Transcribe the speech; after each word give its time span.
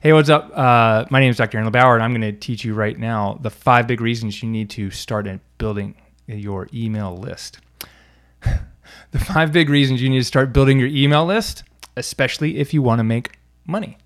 Hey, 0.00 0.12
what's 0.12 0.28
up? 0.28 0.56
Uh, 0.56 1.06
my 1.10 1.18
name 1.18 1.30
is 1.30 1.38
Dr. 1.38 1.58
Aaron 1.58 1.72
LeBauer, 1.72 1.94
and 1.94 2.04
I'm 2.04 2.12
going 2.12 2.20
to 2.20 2.30
teach 2.30 2.64
you 2.64 2.72
right 2.72 2.96
now 2.96 3.36
the 3.42 3.50
five 3.50 3.88
big 3.88 4.00
reasons 4.00 4.40
you 4.40 4.48
need 4.48 4.70
to 4.70 4.92
start 4.92 5.26
building 5.58 5.96
your 6.28 6.68
email 6.72 7.16
list. 7.16 7.58
the 9.10 9.18
five 9.18 9.52
big 9.52 9.68
reasons 9.68 10.00
you 10.00 10.08
need 10.08 10.20
to 10.20 10.24
start 10.24 10.52
building 10.52 10.78
your 10.78 10.86
email 10.86 11.24
list, 11.24 11.64
especially 11.96 12.58
if 12.58 12.72
you 12.72 12.80
want 12.80 13.00
to 13.00 13.02
make 13.02 13.40
money. 13.66 13.98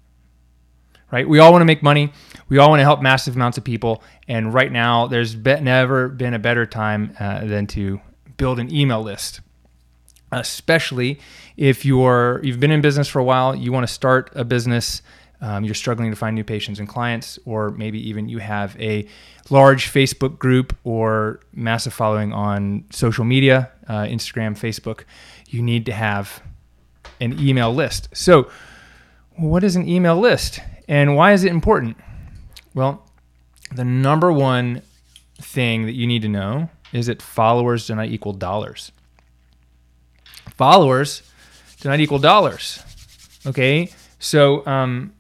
Right? 1.10 1.28
We 1.28 1.41
all 1.41 1.52
want 1.52 1.60
to 1.60 1.66
make 1.66 1.83
money. 1.83 2.11
We 2.48 2.56
all 2.56 2.70
want 2.70 2.80
to 2.80 2.84
help 2.84 3.02
massive 3.02 3.36
amounts 3.36 3.58
of 3.58 3.64
people. 3.64 4.02
And 4.27 4.55
right 4.55 4.72
now, 4.72 5.08
there's 5.08 5.34
be- 5.34 5.61
never 5.61 6.08
been 6.08 6.33
a 6.33 6.39
better 6.39 6.64
time 6.64 7.14
uh, 7.20 7.45
than 7.45 7.67
to 7.67 8.00
build 8.39 8.58
an 8.58 8.74
email 8.74 9.02
list 9.02 9.42
especially 10.34 11.20
if 11.58 11.84
you're 11.84 12.41
you've 12.42 12.58
been 12.58 12.70
in 12.70 12.80
business 12.80 13.06
for 13.06 13.19
a 13.19 13.24
while, 13.24 13.55
you 13.55 13.70
want 13.70 13.86
to 13.86 13.92
start 13.92 14.30
a 14.34 14.45
business, 14.45 15.02
um, 15.43 15.65
you're 15.65 15.75
struggling 15.75 16.11
to 16.11 16.17
find 16.17 16.35
new 16.35 16.45
patients 16.45 16.79
and 16.79 16.89
clients, 16.89 17.39
or 17.45 17.71
maybe 17.71 17.98
even 18.09 18.29
you 18.29 18.39
have 18.39 18.81
a 18.81 19.07
large 19.51 19.93
Facebook 19.93 20.39
group 20.39 20.75
or 20.85 21.41
massive 21.53 21.93
following 21.93 22.33
on 22.33 22.85
social 22.91 23.25
media, 23.25 23.70
uh, 23.89 24.05
Instagram, 24.05 24.59
Facebook. 24.59 25.05
You 25.48 25.63
need 25.63 25.85
to 25.87 25.93
have 25.93 26.43
an 27.20 27.39
email 27.39 27.75
list. 27.75 28.09
So, 28.15 28.48
what 29.37 29.63
is 29.63 29.77
an 29.77 29.87
email 29.87 30.19
list, 30.19 30.61
and 30.89 31.17
why 31.17 31.33
is 31.33 31.45
it 31.45 31.51
important? 31.51 31.98
Well, 32.75 33.07
the 33.75 33.85
number 33.85 34.33
one 34.33 34.83
thing 35.37 35.85
that 35.87 35.93
you 35.93 36.07
need 36.07 36.23
to 36.23 36.29
know 36.29 36.70
is 36.93 37.07
that 37.07 37.20
followers 37.20 37.87
do 37.87 37.95
not 37.95 38.07
equal 38.09 38.33
dollars 38.33 38.93
followers 40.63 41.23
do 41.81 41.89
not 41.89 42.01
equal 42.01 42.19
dollars. 42.19 42.83
Okay, 43.47 43.91
so 44.19 44.65
um, 44.67 45.13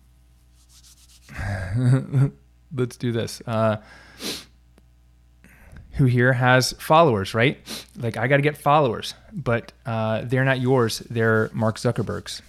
let's 2.74 2.96
do 2.96 3.12
this. 3.12 3.42
Uh, 3.46 3.78
who 5.92 6.06
here 6.06 6.32
has 6.32 6.72
followers, 6.78 7.34
right? 7.34 7.58
Like 7.98 8.16
I 8.16 8.26
got 8.26 8.36
to 8.36 8.42
get 8.42 8.56
followers, 8.56 9.14
but 9.32 9.72
uh, 9.84 10.22
they're 10.24 10.44
not 10.44 10.60
yours. 10.60 11.00
They're 11.10 11.50
Mark 11.52 11.76
Zuckerberg's, 11.76 12.40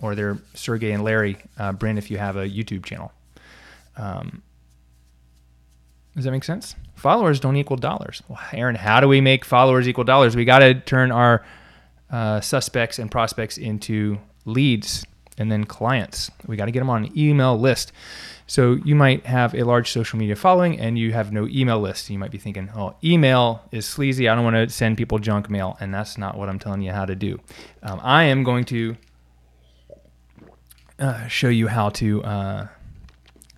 or 0.00 0.14
they're 0.14 0.38
Sergey 0.54 0.92
and 0.92 1.02
Larry 1.02 1.38
uh, 1.58 1.74
if 1.80 2.10
you 2.10 2.18
have 2.18 2.36
a 2.36 2.48
YouTube 2.48 2.84
channel. 2.84 3.12
Um, 3.96 4.42
does 6.14 6.24
that 6.24 6.30
make 6.30 6.44
sense? 6.44 6.76
Followers 6.94 7.40
don't 7.40 7.56
equal 7.56 7.76
dollars. 7.76 8.22
Well, 8.28 8.40
Aaron, 8.52 8.74
how 8.74 9.00
do 9.00 9.08
we 9.08 9.20
make 9.20 9.44
followers 9.44 9.88
equal 9.88 10.04
dollars? 10.04 10.34
We 10.34 10.44
got 10.44 10.60
to 10.60 10.74
turn 10.74 11.12
our 11.12 11.44
uh, 12.10 12.40
suspects 12.40 12.98
and 12.98 13.10
prospects 13.10 13.58
into 13.58 14.18
leads 14.44 15.04
and 15.38 15.50
then 15.50 15.64
clients. 15.64 16.30
We 16.46 16.56
got 16.56 16.66
to 16.66 16.70
get 16.70 16.80
them 16.80 16.90
on 16.90 17.04
an 17.04 17.18
email 17.18 17.58
list. 17.58 17.92
So 18.46 18.74
you 18.84 18.94
might 18.94 19.26
have 19.26 19.54
a 19.54 19.64
large 19.64 19.90
social 19.90 20.18
media 20.18 20.36
following 20.36 20.78
and 20.78 20.98
you 20.98 21.12
have 21.12 21.32
no 21.32 21.48
email 21.48 21.80
list. 21.80 22.08
You 22.10 22.18
might 22.18 22.30
be 22.30 22.38
thinking, 22.38 22.70
oh, 22.76 22.94
email 23.02 23.62
is 23.72 23.86
sleazy. 23.86 24.28
I 24.28 24.34
don't 24.34 24.44
want 24.44 24.56
to 24.56 24.70
send 24.70 24.96
people 24.96 25.18
junk 25.18 25.50
mail. 25.50 25.76
And 25.80 25.92
that's 25.92 26.16
not 26.16 26.36
what 26.36 26.48
I'm 26.48 26.58
telling 26.58 26.82
you 26.82 26.92
how 26.92 27.04
to 27.04 27.14
do. 27.16 27.40
Um, 27.82 28.00
I 28.02 28.24
am 28.24 28.44
going 28.44 28.64
to 28.66 28.96
uh, 30.98 31.26
show 31.26 31.48
you 31.48 31.66
how 31.66 31.88
to 31.90 32.22
uh, 32.22 32.68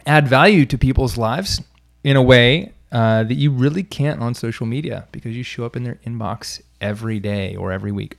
add 0.06 0.26
value 0.26 0.64
to 0.66 0.78
people's 0.78 1.18
lives 1.18 1.60
in 2.02 2.16
a 2.16 2.22
way 2.22 2.72
uh, 2.90 3.24
that 3.24 3.34
you 3.34 3.50
really 3.50 3.82
can't 3.82 4.20
on 4.20 4.34
social 4.34 4.66
media 4.66 5.06
because 5.12 5.36
you 5.36 5.42
show 5.42 5.64
up 5.64 5.76
in 5.76 5.84
their 5.84 6.00
inbox 6.06 6.62
every 6.80 7.20
day 7.20 7.54
or 7.54 7.72
every 7.72 7.92
week. 7.92 8.16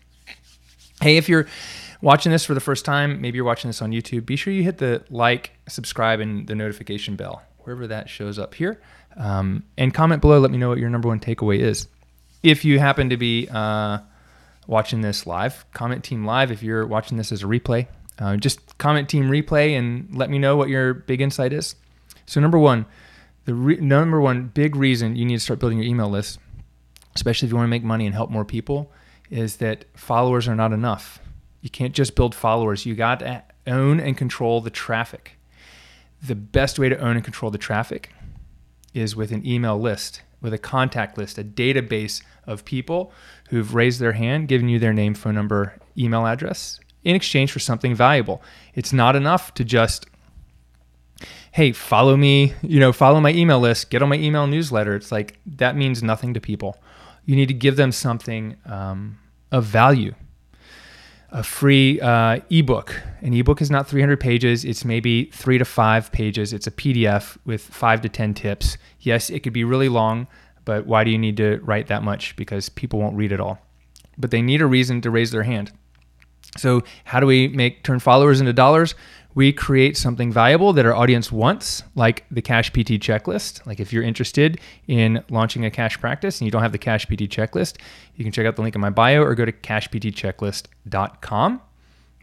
Hey, 1.01 1.17
if 1.17 1.27
you're 1.27 1.47
watching 2.01 2.31
this 2.31 2.45
for 2.45 2.53
the 2.53 2.59
first 2.59 2.85
time, 2.85 3.21
maybe 3.21 3.37
you're 3.37 3.45
watching 3.45 3.69
this 3.69 3.81
on 3.81 3.91
YouTube, 3.91 4.25
be 4.25 4.35
sure 4.35 4.53
you 4.53 4.63
hit 4.63 4.77
the 4.77 5.03
like, 5.09 5.51
subscribe, 5.67 6.19
and 6.19 6.47
the 6.47 6.55
notification 6.55 7.15
bell, 7.15 7.41
wherever 7.59 7.87
that 7.87 8.09
shows 8.09 8.39
up 8.39 8.53
here. 8.53 8.81
Um, 9.17 9.63
and 9.77 9.93
comment 9.93 10.21
below, 10.21 10.39
let 10.39 10.51
me 10.51 10.57
know 10.57 10.69
what 10.69 10.77
your 10.77 10.89
number 10.89 11.07
one 11.07 11.19
takeaway 11.19 11.59
is. 11.59 11.87
If 12.41 12.63
you 12.63 12.79
happen 12.79 13.09
to 13.09 13.17
be 13.17 13.47
uh, 13.51 13.99
watching 14.67 15.01
this 15.01 15.27
live, 15.27 15.65
comment 15.73 16.03
team 16.03 16.25
live. 16.25 16.51
If 16.51 16.63
you're 16.63 16.87
watching 16.87 17.17
this 17.17 17.31
as 17.31 17.43
a 17.43 17.47
replay, 17.47 17.87
uh, 18.17 18.37
just 18.37 18.77
comment 18.77 19.09
team 19.09 19.29
replay 19.29 19.77
and 19.77 20.15
let 20.15 20.29
me 20.29 20.39
know 20.39 20.55
what 20.55 20.69
your 20.69 20.93
big 20.93 21.21
insight 21.21 21.51
is. 21.51 21.75
So, 22.25 22.39
number 22.39 22.59
one, 22.59 22.85
the 23.45 23.53
re- 23.53 23.77
number 23.77 24.21
one 24.21 24.47
big 24.47 24.75
reason 24.75 25.15
you 25.15 25.25
need 25.25 25.37
to 25.37 25.39
start 25.39 25.59
building 25.59 25.79
your 25.79 25.87
email 25.87 26.09
list, 26.09 26.39
especially 27.15 27.47
if 27.47 27.51
you 27.51 27.55
want 27.55 27.65
to 27.65 27.71
make 27.71 27.83
money 27.83 28.05
and 28.05 28.13
help 28.13 28.29
more 28.29 28.45
people, 28.45 28.91
is 29.29 29.57
that 29.57 29.85
followers 29.95 30.47
are 30.47 30.55
not 30.55 30.71
enough. 30.71 31.19
You 31.61 31.69
can't 31.69 31.93
just 31.93 32.15
build 32.15 32.33
followers. 32.33 32.85
You 32.85 32.95
got 32.95 33.19
to 33.19 33.43
own 33.67 33.99
and 33.99 34.17
control 34.17 34.61
the 34.61 34.69
traffic. 34.69 35.37
The 36.21 36.35
best 36.35 36.79
way 36.79 36.89
to 36.89 36.99
own 36.99 37.15
and 37.15 37.23
control 37.23 37.51
the 37.51 37.57
traffic 37.57 38.11
is 38.93 39.15
with 39.15 39.31
an 39.31 39.45
email 39.45 39.79
list, 39.79 40.21
with 40.41 40.53
a 40.53 40.57
contact 40.57 41.17
list, 41.17 41.37
a 41.37 41.43
database 41.43 42.23
of 42.45 42.65
people 42.65 43.11
who've 43.49 43.75
raised 43.75 43.99
their 43.99 44.13
hand, 44.13 44.47
given 44.47 44.69
you 44.69 44.79
their 44.79 44.93
name, 44.93 45.13
phone 45.13 45.35
number, 45.35 45.75
email 45.97 46.25
address 46.25 46.79
in 47.03 47.15
exchange 47.15 47.51
for 47.51 47.59
something 47.59 47.95
valuable. 47.95 48.41
It's 48.75 48.91
not 48.91 49.15
enough 49.15 49.53
to 49.55 49.63
just 49.63 50.05
hey, 51.51 51.71
follow 51.71 52.15
me, 52.15 52.53
you 52.61 52.79
know, 52.79 52.93
follow 52.93 53.19
my 53.19 53.31
email 53.31 53.59
list, 53.59 53.89
get 53.89 54.03
on 54.03 54.07
my 54.07 54.15
email 54.15 54.45
newsletter. 54.45 54.95
It's 54.95 55.11
like 55.11 55.39
that 55.45 55.75
means 55.75 56.03
nothing 56.03 56.33
to 56.35 56.39
people 56.39 56.77
you 57.29 57.35
need 57.35 57.47
to 57.47 57.53
give 57.53 57.75
them 57.75 57.91
something 57.91 58.55
um, 58.65 59.19
of 59.51 59.63
value. 59.63 60.15
A 61.31 61.43
free 61.43 61.99
uh, 62.01 62.39
ebook. 62.49 63.01
An 63.21 63.33
ebook 63.33 63.61
is 63.61 63.69
not 63.69 63.87
300 63.87 64.19
pages. 64.19 64.65
It's 64.65 64.83
maybe 64.83 65.25
three 65.25 65.59
to 65.59 65.65
five 65.65 66.11
pages. 66.11 66.53
It's 66.53 66.65
a 66.65 66.71
PDF 66.71 67.37
with 67.45 67.61
five 67.61 68.01
to 68.01 68.09
10 68.09 68.33
tips. 68.33 68.77
Yes, 68.99 69.29
it 69.29 69.41
could 69.41 69.53
be 69.53 69.63
really 69.63 69.89
long, 69.89 70.27
but 70.65 70.87
why 70.87 71.03
do 71.03 71.11
you 71.11 71.19
need 71.19 71.37
to 71.37 71.59
write 71.63 71.87
that 71.87 72.01
much? 72.01 72.35
Because 72.35 72.69
people 72.69 72.99
won't 72.99 73.15
read 73.15 73.31
it 73.31 73.39
all. 73.39 73.59
But 74.17 74.31
they 74.31 74.41
need 74.41 74.61
a 74.61 74.65
reason 74.65 75.01
to 75.01 75.11
raise 75.11 75.29
their 75.29 75.43
hand. 75.43 75.71
So, 76.57 76.83
how 77.03 77.19
do 77.19 77.27
we 77.27 77.47
make 77.47 77.83
turn 77.83 77.99
followers 77.99 78.39
into 78.39 78.53
dollars? 78.53 78.95
We 79.35 79.53
create 79.53 79.95
something 79.95 80.31
valuable 80.31 80.73
that 80.73 80.85
our 80.85 80.95
audience 80.95 81.31
wants, 81.31 81.83
like 81.95 82.25
the 82.31 82.41
Cash 82.41 82.71
PT 82.71 82.99
checklist. 82.99 83.65
Like 83.65 83.79
if 83.79 83.93
you're 83.93 84.03
interested 84.03 84.59
in 84.87 85.23
launching 85.29 85.63
a 85.65 85.71
cash 85.71 85.99
practice 85.99 86.39
and 86.39 86.47
you 86.47 86.51
don't 86.51 86.63
have 86.63 86.71
the 86.71 86.79
Cash 86.79 87.05
PT 87.05 87.29
checklist, 87.29 87.77
you 88.15 88.25
can 88.25 88.31
check 88.31 88.47
out 88.47 88.55
the 88.55 88.63
link 88.63 88.75
in 88.75 88.81
my 88.81 88.89
bio 88.89 89.21
or 89.21 89.35
go 89.35 89.45
to 89.45 89.51
cashptchecklist.com. 89.51 91.61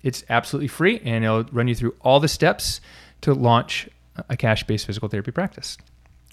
It's 0.03 0.25
absolutely 0.29 0.69
free 0.69 1.01
and 1.05 1.25
it'll 1.25 1.45
run 1.45 1.69
you 1.69 1.75
through 1.75 1.95
all 2.01 2.21
the 2.21 2.29
steps 2.29 2.81
to 3.23 3.33
launch 3.35 3.89
a 4.29 4.37
cash 4.37 4.65
based 4.65 4.87
physical 4.87 5.09
therapy 5.09 5.31
practice. 5.31 5.79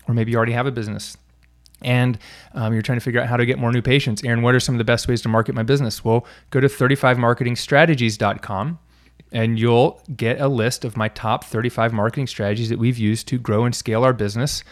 Or 0.08 0.14
maybe 0.14 0.32
you 0.32 0.38
already 0.38 0.54
have 0.54 0.68
a 0.68 0.72
business 0.72 1.18
and 1.84 2.18
um, 2.54 2.74
you're 2.74 2.82
trying 2.82 2.98
to 2.98 3.04
figure 3.04 3.22
out 3.22 3.28
how 3.28 3.38
to 3.38 3.46
get 3.46 3.60
more 3.60 3.72
new 3.72 3.82
patients. 3.82 4.22
Aaron, 4.24 4.42
what 4.42 4.56
are 4.56 4.60
some 4.60 4.76
of 4.76 4.80
the 4.80 4.86
best 4.86 5.08
ways 5.08 5.22
to 5.22 5.30
market 5.30 5.54
my 5.54 5.62
business? 5.64 6.04
Well, 6.04 6.26
go 6.50 6.60
to 6.60 6.68
35marketingstrategies.com 6.68 8.80
and 9.34 9.60
you'll 9.60 10.00
get 10.16 10.40
a 10.40 10.48
list 10.48 10.86
of 10.86 10.96
my 10.96 11.10
top 11.10 11.44
35 11.44 11.92
marketing 11.92 12.28
strategies 12.28 12.70
that 12.70 12.80
we've 12.80 12.98
used 12.98 13.28
to 13.28 13.38
grow 13.38 13.66
and 13.66 13.76
scale 13.76 14.04
our 14.04 14.14
business 14.14 14.64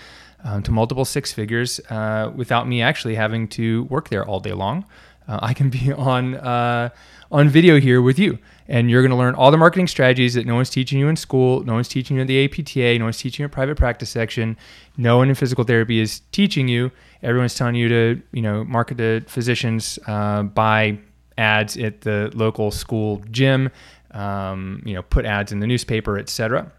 um, 0.44 0.64
to 0.64 0.72
multiple 0.72 1.04
six 1.04 1.34
figures 1.34 1.80
uh, 1.90 2.32
without 2.36 2.68
me 2.68 2.82
actually 2.82 3.16
having 3.16 3.48
to 3.50 3.84
work 3.86 4.10
there 4.10 4.26
all 4.26 4.40
day 4.40 4.54
long. 4.54 4.86
Uh, 5.28 5.40
I 5.42 5.54
can 5.54 5.70
be 5.70 5.92
on 5.98 6.36
uh, 6.36 6.90
on 7.32 7.50
video 7.50 7.80
here 7.80 8.02
with 8.02 8.20
you, 8.20 8.38
and 8.68 8.90
you're 8.90 9.02
going 9.02 9.12
to 9.12 9.18
learn 9.18 9.36
all 9.36 9.52
the 9.52 9.58
marketing 9.58 9.88
strategies 9.88 10.34
that 10.34 10.46
no 10.46 10.56
one's 10.56 10.70
teaching 10.70 11.00
you 11.00 11.08
in 11.08 11.16
school, 11.16 11.64
no 11.64 11.74
one's 11.74 11.88
teaching 11.88 12.18
you 12.18 12.22
in 12.22 12.28
the 12.28 12.44
APTA, 12.46 13.00
no 13.00 13.06
one's 13.06 13.18
teaching 13.18 13.44
you 13.44 13.46
in 13.46 13.52
private 13.52 13.78
practice 13.78 14.10
section, 14.10 14.58
no 14.98 15.18
one 15.18 15.30
in 15.30 15.36
physical 15.36 15.64
therapy 15.64 16.00
is 16.00 16.22
teaching 16.32 16.68
you. 16.68 16.92
Everyone's 17.24 17.56
telling 17.56 17.76
you 17.76 17.90
to 17.90 18.22
you 18.32 18.42
know 18.42 18.64
market 18.64 18.98
to 18.98 19.22
physicians, 19.22 19.98
uh, 20.08 20.44
buy 20.44 21.00
ads 21.38 21.78
at 21.78 22.02
the 22.02 22.32
local 22.36 22.70
school 22.72 23.24
gym 23.32 23.70
um, 24.12 24.82
you 24.86 24.94
know, 24.94 25.02
put 25.02 25.26
ads 25.26 25.52
in 25.52 25.60
the 25.60 25.68
newspaper, 25.68 26.18
etc. 26.18 26.72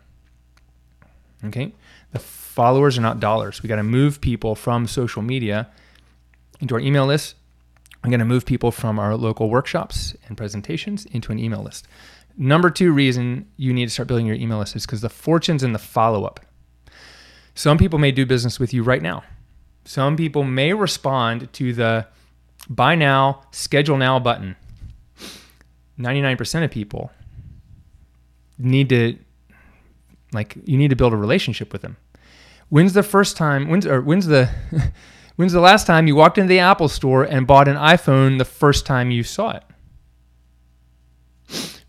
Okay, 1.44 1.72
the 2.12 2.18
followers 2.18 2.98
are 2.98 3.02
not 3.02 3.20
dollars. 3.20 3.62
We 3.62 3.68
got 3.68 3.76
to 3.76 3.82
move 3.82 4.20
people 4.20 4.54
from 4.54 4.86
social 4.86 5.22
media 5.22 5.68
into 6.60 6.74
our 6.74 6.80
email 6.80 7.06
list. 7.06 7.34
I'm 8.04 8.10
going 8.10 8.20
to 8.20 8.26
move 8.26 8.44
people 8.44 8.70
from 8.70 8.98
our 8.98 9.16
local 9.16 9.48
workshops 9.48 10.16
and 10.28 10.36
presentations 10.36 11.06
into 11.06 11.32
an 11.32 11.38
email 11.38 11.62
list. 11.62 11.86
Number 12.36 12.70
two 12.70 12.92
reason 12.92 13.48
you 13.56 13.72
need 13.72 13.86
to 13.86 13.90
start 13.90 14.08
building 14.08 14.26
your 14.26 14.36
email 14.36 14.58
list 14.58 14.74
is 14.74 14.86
because 14.86 15.00
the 15.00 15.08
fortune's 15.08 15.62
in 15.62 15.72
the 15.72 15.78
follow 15.78 16.24
up. 16.24 16.40
Some 17.54 17.78
people 17.78 17.98
may 17.98 18.10
do 18.12 18.24
business 18.24 18.58
with 18.58 18.72
you 18.72 18.82
right 18.82 19.02
now. 19.02 19.22
Some 19.84 20.16
people 20.16 20.42
may 20.42 20.72
respond 20.72 21.52
to 21.54 21.72
the 21.72 22.06
buy 22.68 22.94
now, 22.94 23.42
schedule 23.50 23.96
now 23.96 24.18
button. 24.18 24.56
99% 25.98 26.64
of 26.64 26.70
people 26.70 27.10
need 28.64 28.88
to 28.90 29.18
like 30.32 30.56
you 30.64 30.78
need 30.78 30.90
to 30.90 30.96
build 30.96 31.12
a 31.12 31.16
relationship 31.16 31.72
with 31.72 31.82
them. 31.82 31.96
When's 32.68 32.92
the 32.92 33.02
first 33.02 33.36
time 33.36 33.68
when's 33.68 33.86
or 33.86 34.00
when's 34.00 34.26
the 34.26 34.48
when's 35.36 35.52
the 35.52 35.60
last 35.60 35.86
time 35.86 36.06
you 36.06 36.16
walked 36.16 36.38
into 36.38 36.48
the 36.48 36.60
Apple 36.60 36.88
store 36.88 37.24
and 37.24 37.46
bought 37.46 37.68
an 37.68 37.76
iPhone 37.76 38.38
the 38.38 38.44
first 38.44 38.86
time 38.86 39.10
you 39.10 39.22
saw 39.22 39.50
it? 39.50 39.64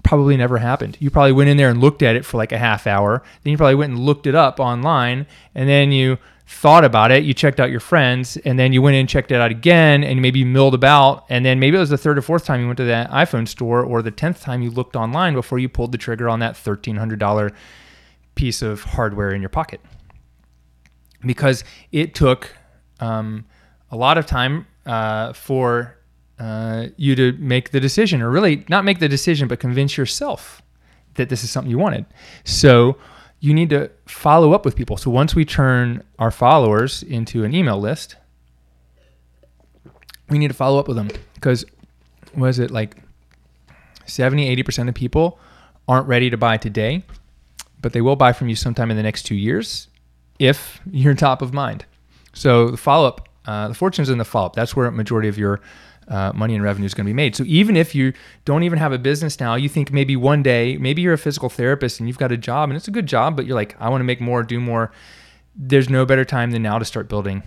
Probably 0.04 0.36
never 0.36 0.58
happened. 0.58 0.98
You 1.00 1.10
probably 1.10 1.32
went 1.32 1.50
in 1.50 1.58
there 1.58 1.70
and 1.70 1.80
looked 1.80 2.04
at 2.04 2.16
it 2.16 2.26
for 2.26 2.38
like 2.38 2.52
a 2.52 2.58
half 2.58 2.86
hour. 2.86 3.24
Then 3.44 3.52
you 3.52 3.58
probably 3.58 3.76
went 3.76 3.94
and 3.94 4.02
looked 4.02 4.28
it 4.28 4.36
up 4.36 4.60
online 4.60 5.26
and 5.56 5.70
then 5.70 5.92
you 5.92 6.18
thought 6.46 6.84
about 6.84 7.10
it, 7.10 7.24
you 7.24 7.34
checked 7.34 7.60
out 7.60 7.72
your 7.72 7.80
friends, 7.80 8.38
and 8.38 8.60
then 8.60 8.74
you 8.74 8.82
went 8.82 8.96
in 8.96 9.02
and 9.02 9.10
checked 9.10 9.32
it 9.32 9.40
out 9.40 9.50
again, 9.50 10.04
and 10.04 10.22
maybe 10.22 10.40
you 10.40 10.46
milled 10.46 10.74
about, 10.74 11.26
and 11.30 11.46
then 11.46 11.60
maybe 11.60 11.78
it 11.78 11.80
was 11.80 11.90
the 11.90 11.98
third 11.98 12.18
or 12.18 12.22
fourth 12.22 12.46
time 12.46 12.60
you 12.60 12.68
went 12.68 12.78
to 12.78 12.84
that 12.84 13.10
iPhone 13.12 13.48
store, 13.48 13.82
or 13.82 14.02
the 14.02 14.12
tenth 14.12 14.42
time 14.42 14.62
you 14.62 14.70
looked 14.70 14.96
online 14.96 15.34
before 15.34 15.58
you 15.58 15.70
pulled 15.70 15.92
the 15.92 15.98
trigger 15.98 16.28
on 16.28 16.40
that 16.40 16.58
thirteen 16.58 16.98
hundred 16.98 17.20
dollar 17.20 17.52
piece 18.36 18.62
of 18.62 18.84
hardware 18.84 19.32
in 19.32 19.42
your 19.42 19.50
pocket, 19.50 19.80
because 21.26 21.64
it 21.92 22.14
took 22.14 22.56
um, 23.00 23.46
a 23.90 23.96
lot 23.96 24.18
of 24.18 24.26
time 24.26 24.68
uh, 24.86 25.32
for 25.34 25.98
uh, 26.40 26.88
you 26.98 27.16
to 27.16 27.32
make 27.40 27.72
the 27.72 27.80
decision, 27.80 28.22
or 28.22 28.30
really 28.30 28.66
not 28.68 28.84
make 28.84 29.00
the 29.00 29.08
decision, 29.08 29.48
but 29.48 29.60
convince 29.60 29.98
yourself 29.98 30.62
that 31.14 31.30
this 31.30 31.44
is 31.44 31.50
something 31.50 31.72
you 31.72 31.78
wanted. 31.78 32.06
So 32.44 32.98
you 33.44 33.54
need 33.54 33.70
to 33.70 33.92
follow 34.06 34.54
up 34.54 34.64
with 34.64 34.74
people. 34.74 34.96
So 34.96 35.12
once 35.12 35.36
we 35.36 35.44
turn 35.44 36.02
our 36.18 36.32
followers 36.32 37.04
into 37.04 37.44
an 37.44 37.54
email 37.54 37.78
list, 37.78 38.16
we 40.30 40.38
need 40.38 40.48
to 40.48 40.54
follow 40.54 40.80
up 40.80 40.88
with 40.88 40.96
them 40.96 41.10
because 41.36 41.66
was 42.34 42.58
it 42.58 42.72
like 42.72 42.96
70, 44.06 44.56
80% 44.64 44.88
of 44.88 44.96
people 44.96 45.40
aren't 45.90 46.08
ready 46.08 46.30
to 46.30 46.38
buy 46.38 46.56
today, 46.56 47.04
but 47.82 47.92
they 47.92 48.00
will 48.00 48.16
buy 48.16 48.32
from 48.32 48.48
you 48.48 48.56
sometime 48.56 48.90
in 48.90 48.96
the 48.96 49.04
next 49.04 49.24
two 49.24 49.36
years 49.36 49.90
if 50.40 50.80
you're 50.90 51.14
top 51.16 51.42
of 51.42 51.54
mind. 51.54 51.84
So 52.32 52.72
the 52.72 52.78
follow 52.78 53.10
up, 53.10 53.28
uh, 53.46 53.68
the 53.68 53.74
fortune's 53.74 54.10
in 54.10 54.20
the 54.20 54.24
follow 54.24 54.46
up. 54.46 54.56
That's 54.56 54.74
where 54.74 54.86
a 54.86 54.92
majority 54.94 55.28
of 55.28 55.38
your 55.38 55.60
uh, 56.08 56.32
money 56.34 56.56
and 56.56 56.64
revenue 56.64 56.86
is 56.86 56.94
going 56.94 57.06
to 57.06 57.10
be 57.10 57.14
made. 57.14 57.36
So 57.36 57.44
even 57.46 57.76
if 57.76 57.96
you 57.96 58.14
don't 58.46 58.64
even 58.64 58.80
have 58.80 58.92
a 58.92 58.98
business 58.98 59.40
now, 59.40 59.56
you 59.56 59.70
think 59.70 59.92
maybe 59.92 60.16
one 60.16 60.44
day, 60.44 60.78
maybe 60.78 61.02
you're 61.02 61.14
a 61.14 61.18
physical 61.18 61.50
therapist 61.50 62.00
and 62.00 62.08
you've 62.08 62.18
got 62.18 62.32
a 62.32 62.38
job 62.38 62.70
and 62.70 62.78
it's 62.78 62.88
a 62.88 62.92
good 62.92 63.08
job, 63.08 63.36
but 63.36 63.46
you're 63.46 63.56
like, 63.56 63.76
I 63.80 63.90
want 63.90 64.02
to 64.02 64.06
make 64.06 64.22
more, 64.22 64.44
do 64.44 64.60
more. 64.60 64.92
There's 65.56 65.90
no 65.90 66.06
better 66.06 66.26
time 66.26 66.52
than 66.52 66.64
now 66.64 66.80
to 66.80 66.86
start 66.86 67.08
building 67.08 67.44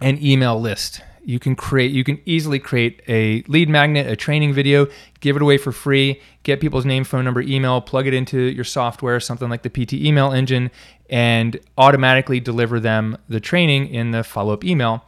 an 0.00 0.22
email 0.22 0.60
list. 0.60 1.00
You 1.26 1.38
can 1.38 1.56
create, 1.56 1.90
you 1.90 2.04
can 2.04 2.20
easily 2.26 2.58
create 2.58 3.00
a 3.08 3.42
lead 3.48 3.70
magnet, 3.70 4.06
a 4.06 4.14
training 4.14 4.52
video, 4.52 4.88
give 5.20 5.36
it 5.36 5.42
away 5.42 5.56
for 5.56 5.72
free, 5.72 6.20
get 6.42 6.60
people's 6.60 6.84
name, 6.84 7.02
phone 7.02 7.24
number, 7.24 7.40
email, 7.40 7.80
plug 7.80 8.06
it 8.06 8.12
into 8.12 8.38
your 8.38 8.64
software, 8.64 9.18
something 9.20 9.48
like 9.48 9.62
the 9.62 9.70
PT 9.70 9.94
email 9.94 10.32
engine, 10.32 10.70
and 11.08 11.58
automatically 11.78 12.40
deliver 12.40 12.78
them 12.78 13.16
the 13.30 13.40
training 13.40 13.88
in 13.88 14.10
the 14.10 14.22
follow 14.22 14.52
up 14.52 14.64
email 14.64 15.02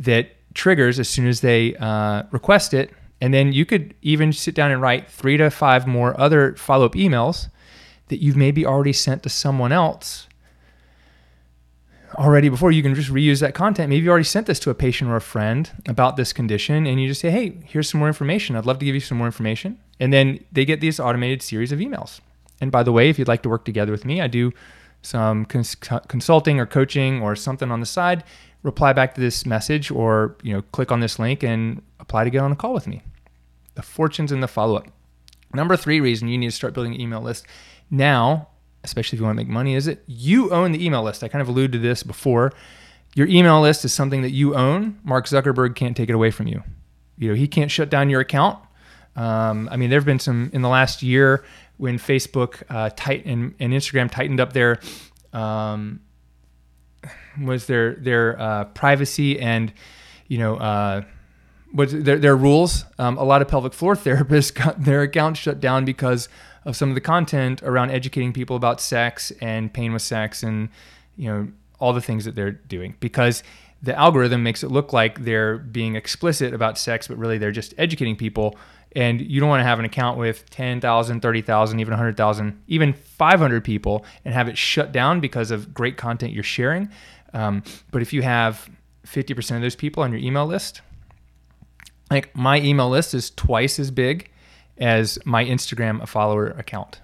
that 0.00 0.30
triggers 0.54 0.98
as 0.98 1.08
soon 1.08 1.26
as 1.26 1.40
they 1.40 1.74
uh, 1.76 2.24
request 2.30 2.74
it. 2.74 2.90
And 3.20 3.32
then 3.32 3.52
you 3.52 3.64
could 3.64 3.94
even 4.02 4.32
sit 4.32 4.54
down 4.54 4.70
and 4.72 4.82
write 4.82 5.08
three 5.08 5.36
to 5.36 5.50
five 5.50 5.86
more 5.86 6.18
other 6.20 6.56
follow 6.56 6.86
up 6.86 6.94
emails 6.94 7.48
that 8.08 8.20
you've 8.22 8.36
maybe 8.36 8.66
already 8.66 8.92
sent 8.92 9.22
to 9.22 9.28
someone 9.28 9.72
else 9.72 10.26
already 12.18 12.48
before. 12.48 12.72
You 12.72 12.82
can 12.82 12.94
just 12.94 13.10
reuse 13.10 13.40
that 13.40 13.54
content. 13.54 13.90
Maybe 13.90 14.04
you 14.04 14.10
already 14.10 14.24
sent 14.24 14.46
this 14.46 14.58
to 14.60 14.70
a 14.70 14.74
patient 14.74 15.10
or 15.10 15.16
a 15.16 15.20
friend 15.20 15.70
about 15.86 16.16
this 16.16 16.32
condition, 16.32 16.86
and 16.86 17.00
you 17.00 17.08
just 17.08 17.20
say, 17.20 17.30
hey, 17.30 17.58
here's 17.64 17.88
some 17.88 18.00
more 18.00 18.08
information. 18.08 18.56
I'd 18.56 18.66
love 18.66 18.78
to 18.80 18.84
give 18.84 18.94
you 18.94 19.00
some 19.00 19.18
more 19.18 19.26
information. 19.26 19.78
And 20.00 20.12
then 20.12 20.44
they 20.50 20.64
get 20.64 20.80
these 20.80 20.98
automated 20.98 21.42
series 21.42 21.72
of 21.72 21.78
emails. 21.78 22.20
And 22.60 22.70
by 22.70 22.82
the 22.82 22.92
way, 22.92 23.08
if 23.08 23.18
you'd 23.18 23.28
like 23.28 23.42
to 23.42 23.48
work 23.48 23.64
together 23.64 23.92
with 23.92 24.04
me, 24.04 24.20
I 24.20 24.26
do 24.26 24.52
some 25.02 25.44
cons- 25.44 25.74
consulting 26.08 26.58
or 26.58 26.66
coaching 26.66 27.20
or 27.20 27.36
something 27.36 27.70
on 27.70 27.80
the 27.80 27.86
side 27.86 28.24
reply 28.62 28.92
back 28.92 29.14
to 29.14 29.20
this 29.20 29.44
message 29.44 29.90
or 29.90 30.36
you 30.42 30.52
know 30.52 30.62
click 30.72 30.92
on 30.92 31.00
this 31.00 31.18
link 31.18 31.42
and 31.42 31.82
apply 32.00 32.24
to 32.24 32.30
get 32.30 32.40
on 32.40 32.52
a 32.52 32.56
call 32.56 32.72
with 32.72 32.86
me. 32.86 33.02
The 33.74 33.82
fortunes 33.82 34.30
in 34.32 34.40
the 34.40 34.48
follow-up. 34.48 34.86
Number 35.54 35.76
three 35.76 36.00
reason 36.00 36.28
you 36.28 36.38
need 36.38 36.48
to 36.48 36.56
start 36.56 36.74
building 36.74 36.94
an 36.94 37.00
email 37.00 37.20
list 37.20 37.46
now 37.90 38.48
especially 38.84 39.16
if 39.16 39.20
you 39.20 39.24
want 39.24 39.36
to 39.36 39.42
make 39.42 39.52
money 39.52 39.74
is 39.74 39.86
it 39.86 40.02
you 40.06 40.50
own 40.50 40.72
the 40.72 40.84
email 40.84 41.02
list. 41.02 41.22
I 41.22 41.28
kind 41.28 41.42
of 41.42 41.48
alluded 41.48 41.72
to 41.72 41.78
this 41.78 42.02
before. 42.02 42.52
Your 43.14 43.26
email 43.26 43.60
list 43.60 43.84
is 43.84 43.92
something 43.92 44.22
that 44.22 44.30
you 44.30 44.54
own. 44.54 44.98
Mark 45.04 45.26
zuckerberg 45.26 45.76
can't 45.76 45.96
take 45.96 46.08
it 46.08 46.14
away 46.14 46.30
from 46.30 46.46
you. 46.46 46.62
You 47.18 47.28
know 47.28 47.34
he 47.34 47.46
can't 47.46 47.70
shut 47.70 47.90
down 47.90 48.10
your 48.10 48.20
account. 48.20 48.58
Um, 49.14 49.68
i 49.70 49.76
mean 49.76 49.90
there 49.90 49.98
have 49.98 50.06
been 50.06 50.18
some 50.18 50.48
in 50.54 50.62
the 50.62 50.70
last 50.70 51.02
year 51.02 51.44
when 51.82 51.98
facebook 51.98 52.62
uh, 52.70 52.90
tight 52.94 53.26
and, 53.26 53.54
and 53.58 53.72
instagram 53.72 54.08
tightened 54.08 54.38
up 54.38 54.52
their 54.52 54.78
um, 55.32 56.00
was 57.40 57.66
their 57.66 57.94
their 57.94 58.40
uh, 58.40 58.64
privacy 58.66 59.40
and 59.40 59.72
you 60.28 60.38
know 60.38 60.56
uh, 60.56 61.02
was 61.72 61.92
their 61.92 62.18
their 62.18 62.36
rules. 62.36 62.84
Um, 62.98 63.16
a 63.18 63.24
lot 63.24 63.42
of 63.42 63.48
pelvic 63.48 63.72
floor 63.72 63.94
therapists 63.96 64.54
got 64.54 64.84
their 64.84 65.02
accounts 65.02 65.40
shut 65.40 65.60
down 65.60 65.84
because 65.84 66.28
of 66.64 66.76
some 66.76 66.88
of 66.88 66.94
the 66.94 67.00
content 67.00 67.62
around 67.62 67.90
educating 67.90 68.32
people 68.32 68.56
about 68.56 68.80
sex 68.80 69.32
and 69.40 69.72
pain 69.72 69.92
with 69.92 70.02
sex 70.02 70.42
and 70.42 70.68
you 71.16 71.28
know 71.28 71.48
all 71.80 71.92
the 71.92 72.00
things 72.00 72.24
that 72.24 72.34
they're 72.36 72.52
doing 72.52 72.94
because 73.00 73.42
the 73.82 73.98
algorithm 73.98 74.44
makes 74.44 74.62
it 74.62 74.70
look 74.70 74.92
like 74.92 75.24
they're 75.24 75.58
being 75.58 75.96
explicit 75.96 76.54
about 76.54 76.78
sex 76.78 77.08
but 77.08 77.18
really 77.18 77.36
they're 77.36 77.50
just 77.50 77.74
educating 77.78 78.14
people 78.14 78.56
and 78.94 79.20
you 79.20 79.40
don't 79.40 79.48
want 79.48 79.60
to 79.60 79.64
have 79.64 79.78
an 79.78 79.84
account 79.84 80.18
with 80.18 80.48
10,000, 80.50 81.20
30,000, 81.20 81.80
even 81.80 81.92
100,000, 81.92 82.62
even 82.68 82.92
500 82.92 83.64
people 83.64 84.04
and 84.24 84.34
have 84.34 84.48
it 84.48 84.58
shut 84.58 84.92
down 84.92 85.20
because 85.20 85.50
of 85.50 85.72
great 85.72 85.96
content 85.96 86.32
you're 86.32 86.42
sharing. 86.42 86.88
Um, 87.32 87.62
but 87.90 88.02
if 88.02 88.12
you 88.12 88.22
have 88.22 88.68
50% 89.06 89.56
of 89.56 89.62
those 89.62 89.76
people 89.76 90.02
on 90.02 90.12
your 90.12 90.20
email 90.20 90.46
list, 90.46 90.82
like 92.10 92.34
my 92.36 92.60
email 92.60 92.90
list 92.90 93.14
is 93.14 93.30
twice 93.30 93.78
as 93.78 93.90
big 93.90 94.30
as 94.78 95.18
my 95.24 95.44
Instagram 95.44 96.06
follower 96.06 96.48
account. 96.48 97.00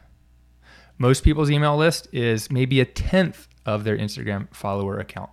Most 0.98 1.22
people's 1.22 1.50
email 1.50 1.76
list 1.76 2.08
is 2.12 2.50
maybe 2.50 2.80
a 2.80 2.84
tenth 2.84 3.48
of 3.64 3.84
their 3.84 3.96
Instagram 3.96 4.52
follower 4.54 4.98
account. 4.98 5.30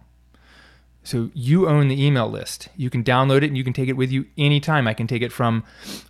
So 1.06 1.30
you 1.34 1.70
own 1.70 1.88
the 1.88 2.04
email 2.04 2.30
list. 2.30 2.70
You 2.76 2.90
can 2.90 3.04
download 3.04 3.38
it 3.38 3.46
and 3.46 3.58
you 3.58 3.64
can 3.64 3.74
take 3.74 3.90
it 3.90 3.94
with 3.94 4.12
you 4.12 4.26
anytime. 4.38 4.88
I 4.88 4.94
can 4.94 5.08
take 5.08 5.22
it 5.22 5.32
from 5.32 5.64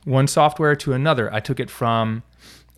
one 0.06 0.28
software 0.28 0.76
to 0.78 0.94
another. 0.94 1.32
I 1.34 1.42
took 1.42 1.60
it 1.60 1.70
from 1.70 2.24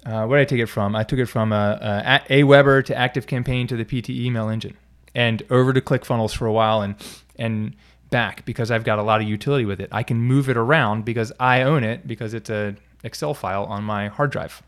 uh, 0.08 0.26
did 0.26 0.38
I 0.38 0.46
take 0.46 0.62
it 0.62 0.68
from? 0.68 0.96
I 0.96 1.04
took 1.04 1.20
it 1.20 1.26
from 1.26 1.52
uh, 1.52 1.74
uh, 1.74 2.20
a, 2.30 2.42
Aweber 2.42 2.84
to 2.86 2.94
ActiveCampaign 2.94 3.68
to 3.68 3.76
the 3.76 3.84
PT 3.84 4.12
email 4.12 4.48
engine, 4.48 4.78
and 5.14 5.44
over 5.50 5.74
to 5.74 5.82
ClickFunnels 5.82 6.36
for 6.36 6.46
a 6.46 6.54
while, 6.54 6.82
and 6.82 6.96
and 7.36 7.76
back 8.10 8.46
because 8.46 8.72
I've 8.72 8.86
got 8.86 9.00
a 9.00 9.04
lot 9.04 9.20
of 9.20 9.28
utility 9.28 9.66
with 9.66 9.82
it. 9.82 9.90
I 9.92 10.04
can 10.04 10.18
move 10.18 10.50
it 10.50 10.56
around 10.56 11.04
because 11.04 11.34
I 11.42 11.64
own 11.64 11.84
it 11.84 12.08
because 12.08 12.34
it's 12.34 12.50
a 12.50 12.76
Excel 13.04 13.34
file 13.34 13.66
on 13.66 13.84
my 13.84 14.08
hard 14.08 14.32
drive, 14.32 14.64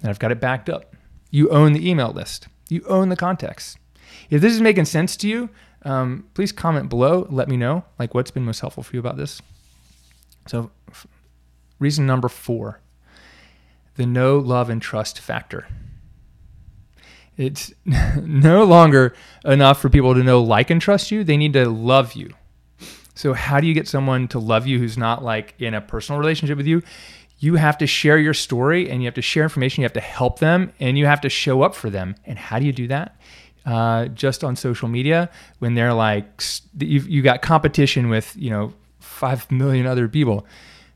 and 0.00 0.10
I've 0.10 0.18
got 0.18 0.32
it 0.32 0.40
backed 0.40 0.68
up. 0.68 0.96
You 1.30 1.48
own 1.50 1.74
the 1.74 1.88
email 1.88 2.10
list. 2.10 2.48
You 2.68 2.82
own 2.88 3.08
the 3.08 3.16
context. 3.16 3.78
If 4.30 4.40
this 4.40 4.52
is 4.52 4.60
making 4.60 4.86
sense 4.86 5.16
to 5.18 5.28
you, 5.28 5.48
um, 5.84 6.26
please 6.34 6.52
comment 6.52 6.88
below. 6.88 7.26
Let 7.30 7.48
me 7.48 7.56
know 7.56 7.84
like 7.98 8.14
what's 8.14 8.30
been 8.30 8.44
most 8.44 8.60
helpful 8.60 8.82
for 8.82 8.94
you 8.94 9.00
about 9.00 9.16
this. 9.16 9.42
So, 10.46 10.70
f- 10.90 11.06
reason 11.78 12.06
number 12.06 12.28
four: 12.28 12.80
the 13.96 14.06
know 14.06 14.38
love, 14.38 14.70
and 14.70 14.80
trust 14.80 15.18
factor. 15.18 15.66
It's 17.36 17.72
no 17.84 18.64
longer 18.64 19.14
enough 19.44 19.80
for 19.80 19.88
people 19.88 20.14
to 20.14 20.22
know, 20.22 20.42
like, 20.42 20.70
and 20.70 20.80
trust 20.80 21.10
you. 21.10 21.24
They 21.24 21.36
need 21.36 21.54
to 21.54 21.68
love 21.68 22.12
you. 22.14 22.34
So, 23.14 23.32
how 23.32 23.60
do 23.60 23.66
you 23.66 23.74
get 23.74 23.88
someone 23.88 24.28
to 24.28 24.38
love 24.38 24.66
you 24.66 24.78
who's 24.78 24.96
not 24.96 25.22
like 25.22 25.54
in 25.58 25.74
a 25.74 25.80
personal 25.80 26.20
relationship 26.20 26.56
with 26.56 26.66
you? 26.66 26.82
You 27.38 27.56
have 27.56 27.76
to 27.78 27.88
share 27.88 28.18
your 28.18 28.34
story 28.34 28.88
and 28.88 29.02
you 29.02 29.06
have 29.06 29.14
to 29.14 29.22
share 29.22 29.42
information. 29.42 29.82
You 29.82 29.86
have 29.86 29.92
to 29.94 30.00
help 30.00 30.38
them 30.38 30.72
and 30.78 30.96
you 30.96 31.06
have 31.06 31.20
to 31.22 31.28
show 31.28 31.62
up 31.62 31.74
for 31.74 31.90
them. 31.90 32.14
And 32.24 32.38
how 32.38 32.60
do 32.60 32.64
you 32.64 32.72
do 32.72 32.86
that? 32.86 33.16
Uh, 33.66 34.06
just 34.06 34.42
on 34.42 34.56
social 34.56 34.88
media 34.88 35.30
when 35.58 35.74
they're 35.74 35.94
like 35.94 36.42
you've, 36.78 37.08
you 37.08 37.22
got 37.22 37.42
competition 37.42 38.08
with 38.08 38.34
you 38.36 38.50
know 38.50 38.72
five 39.00 39.50
million 39.50 39.86
other 39.86 40.08
people. 40.08 40.46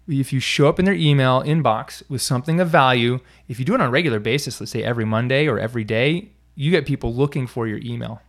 If 0.08 0.32
you 0.32 0.38
show 0.38 0.68
up 0.68 0.78
in 0.78 0.84
their 0.84 0.94
email 0.94 1.42
inbox 1.42 2.02
with 2.08 2.22
something 2.22 2.60
of 2.60 2.68
value 2.68 3.18
if 3.48 3.58
you 3.58 3.64
do 3.64 3.74
it 3.74 3.80
on 3.80 3.88
a 3.88 3.90
regular 3.90 4.20
basis 4.20 4.60
let's 4.60 4.70
say 4.70 4.84
every 4.84 5.04
monday 5.04 5.48
or 5.48 5.58
every 5.58 5.82
day 5.82 6.30
you 6.54 6.70
get 6.70 6.86
people 6.86 7.12
looking 7.12 7.46
for 7.46 7.66
your 7.66 7.78
email. 7.78 8.22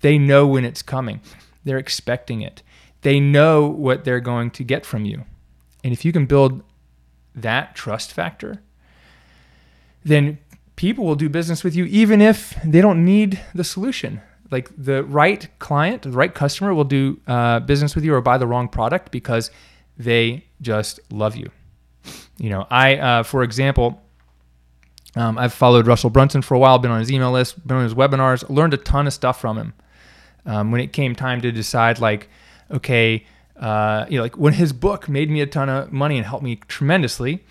They 0.00 0.18
know 0.18 0.46
when 0.46 0.64
it's 0.64 0.82
coming. 0.82 1.20
They're 1.64 1.78
expecting 1.78 2.42
it. 2.42 2.62
They 3.02 3.20
know 3.20 3.66
what 3.66 4.04
they're 4.04 4.20
going 4.20 4.50
to 4.52 4.64
get 4.64 4.84
from 4.84 5.04
you. 5.04 5.24
And 5.84 5.92
if 5.92 6.04
you 6.04 6.12
can 6.12 6.26
build 6.26 6.62
that 7.34 7.74
trust 7.74 8.12
factor 8.12 8.60
then 10.04 10.38
people 10.82 11.04
will 11.04 11.14
do 11.14 11.28
business 11.28 11.62
with 11.62 11.76
you 11.76 11.84
even 11.84 12.20
if 12.20 12.56
they 12.64 12.80
don't 12.80 13.04
need 13.04 13.40
the 13.54 13.62
solution. 13.62 14.20
Like 14.50 14.68
the 14.76 15.04
right 15.04 15.48
client, 15.60 16.02
the 16.02 16.10
right 16.10 16.34
customer 16.34 16.74
will 16.74 16.82
do 16.98 17.20
uh, 17.28 17.60
business 17.60 17.94
with 17.94 18.04
you 18.04 18.12
or 18.12 18.20
buy 18.20 18.36
the 18.36 18.48
wrong 18.48 18.66
product 18.66 19.12
because 19.12 19.52
they 19.96 20.44
just 20.60 20.98
love 21.12 21.36
you. 21.36 21.52
You 22.36 22.50
know, 22.50 22.66
I, 22.68 22.96
uh, 22.96 23.22
for 23.22 23.44
example, 23.44 24.02
um, 25.14 25.38
I've 25.38 25.52
followed 25.52 25.86
Russell 25.86 26.10
Brunson 26.10 26.42
for 26.42 26.54
a 26.54 26.58
while, 26.58 26.80
been 26.80 26.90
on 26.90 26.98
his 26.98 27.12
email 27.12 27.30
list, 27.30 27.64
been 27.64 27.76
on 27.76 27.84
his 27.84 27.94
webinars, 27.94 28.50
learned 28.50 28.74
a 28.74 28.78
ton 28.78 29.06
of 29.06 29.12
stuff 29.12 29.40
from 29.40 29.56
him. 29.56 29.74
Um, 30.46 30.72
when 30.72 30.80
it 30.80 30.92
came 30.92 31.14
time 31.14 31.40
to 31.42 31.52
decide, 31.52 32.00
like, 32.00 32.28
okay, 32.72 33.24
uh, 33.54 34.06
you 34.08 34.16
know, 34.16 34.24
like 34.24 34.36
when 34.36 34.54
his 34.54 34.72
book 34.72 35.08
made 35.08 35.30
me 35.30 35.42
a 35.42 35.46
ton 35.46 35.68
of 35.68 35.92
money 35.92 36.16
and 36.16 36.26
helped 36.26 36.42
me 36.42 36.56
tremendously. 36.56 37.44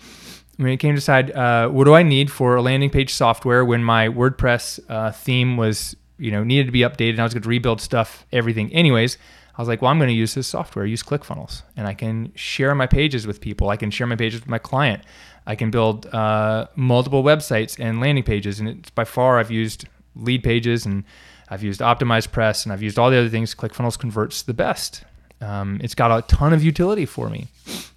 When 0.56 0.68
it 0.68 0.76
came 0.76 0.94
to 0.94 1.00
decide, 1.00 1.30
uh, 1.32 1.68
what 1.68 1.84
do 1.84 1.94
I 1.94 2.02
need 2.02 2.30
for 2.30 2.56
a 2.56 2.62
landing 2.62 2.90
page 2.90 3.12
software 3.14 3.64
when 3.64 3.82
my 3.82 4.08
WordPress 4.08 4.80
uh, 4.88 5.10
theme 5.10 5.56
was, 5.56 5.96
you 6.18 6.30
know, 6.30 6.44
needed 6.44 6.66
to 6.66 6.72
be 6.72 6.80
updated 6.80 7.10
and 7.10 7.20
I 7.20 7.24
was 7.24 7.32
going 7.32 7.42
to 7.42 7.48
rebuild 7.48 7.80
stuff, 7.80 8.26
everything. 8.32 8.72
Anyways, 8.72 9.16
I 9.56 9.60
was 9.60 9.68
like, 9.68 9.82
well, 9.82 9.90
I'm 9.90 9.98
going 9.98 10.08
to 10.08 10.14
use 10.14 10.34
this 10.34 10.46
software, 10.46 10.86
use 10.86 11.02
ClickFunnels, 11.02 11.62
and 11.76 11.86
I 11.86 11.94
can 11.94 12.32
share 12.34 12.74
my 12.74 12.86
pages 12.86 13.26
with 13.26 13.40
people. 13.40 13.70
I 13.70 13.76
can 13.76 13.90
share 13.90 14.06
my 14.06 14.16
pages 14.16 14.40
with 14.40 14.48
my 14.48 14.58
client. 14.58 15.02
I 15.46 15.56
can 15.56 15.70
build 15.70 16.06
uh, 16.06 16.68
multiple 16.76 17.22
websites 17.22 17.78
and 17.78 18.00
landing 18.00 18.24
pages, 18.24 18.60
and 18.60 18.68
it's 18.68 18.90
by 18.90 19.04
far 19.04 19.38
I've 19.38 19.50
used 19.50 19.86
Leadpages 20.18 20.86
and 20.86 21.04
I've 21.48 21.62
used 21.62 21.80
OptimizePress 21.80 22.64
and 22.64 22.72
I've 22.72 22.82
used 22.82 22.98
all 22.98 23.10
the 23.10 23.18
other 23.18 23.28
things. 23.28 23.54
ClickFunnels 23.54 23.98
converts 23.98 24.42
the 24.42 24.54
best. 24.54 25.04
Um, 25.40 25.80
it's 25.82 25.94
got 25.94 26.16
a 26.16 26.22
ton 26.28 26.52
of 26.52 26.62
utility 26.62 27.04
for 27.04 27.28
me. 27.28 27.48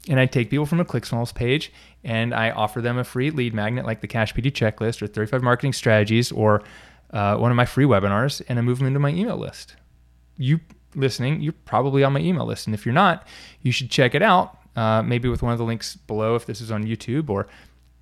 And 0.07 0.19
I 0.19 0.25
take 0.25 0.49
people 0.49 0.65
from 0.65 0.79
a 0.79 0.85
ClickFunnels 0.85 1.33
page 1.33 1.71
and 2.03 2.33
I 2.33 2.51
offer 2.51 2.81
them 2.81 2.97
a 2.97 3.03
free 3.03 3.31
lead 3.31 3.53
magnet 3.53 3.85
like 3.85 4.01
the 4.01 4.07
Cash 4.07 4.33
PT 4.33 4.53
checklist 4.53 5.01
or 5.01 5.07
35 5.07 5.41
marketing 5.41 5.73
strategies 5.73 6.31
or 6.31 6.63
uh, 7.11 7.37
one 7.37 7.51
of 7.51 7.57
my 7.57 7.65
free 7.65 7.85
webinars 7.85 8.41
and 8.47 8.59
I 8.59 8.61
move 8.61 8.77
them 8.77 8.87
into 8.87 8.99
my 8.99 9.09
email 9.09 9.37
list. 9.37 9.75
You 10.37 10.59
listening, 10.95 11.41
you're 11.41 11.53
probably 11.65 12.03
on 12.03 12.13
my 12.13 12.19
email 12.19 12.45
list. 12.45 12.67
And 12.67 12.73
if 12.73 12.85
you're 12.85 12.93
not, 12.93 13.27
you 13.61 13.71
should 13.71 13.89
check 13.89 14.15
it 14.15 14.21
out, 14.21 14.57
uh, 14.75 15.01
maybe 15.01 15.29
with 15.29 15.41
one 15.41 15.51
of 15.51 15.57
the 15.57 15.65
links 15.65 15.95
below 15.95 16.35
if 16.35 16.45
this 16.45 16.61
is 16.61 16.71
on 16.71 16.83
YouTube, 16.83 17.29
or 17.29 17.47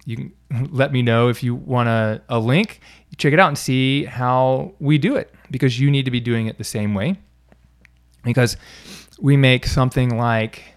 you 0.06 0.16
can 0.18 0.34
let 0.72 0.92
me 0.92 1.02
know 1.02 1.30
if 1.30 1.44
you 1.44 1.56
want 1.56 1.90
a, 1.90 2.22
a 2.30 2.40
link. 2.40 2.82
Check 3.18 3.34
it 3.34 3.40
out 3.40 3.48
and 3.48 3.58
see 3.58 4.06
how 4.06 4.74
we 4.80 4.98
do 4.98 5.16
it 5.16 5.34
because 5.52 5.80
you 5.80 5.92
need 5.92 6.06
to 6.06 6.12
be 6.12 6.20
doing 6.20 6.48
it 6.48 6.58
the 6.58 6.64
same 6.64 6.94
way. 6.94 7.18
Because 8.24 8.58
we 9.20 9.38
make 9.38 9.66
something 9.66 10.18
like, 10.18 10.73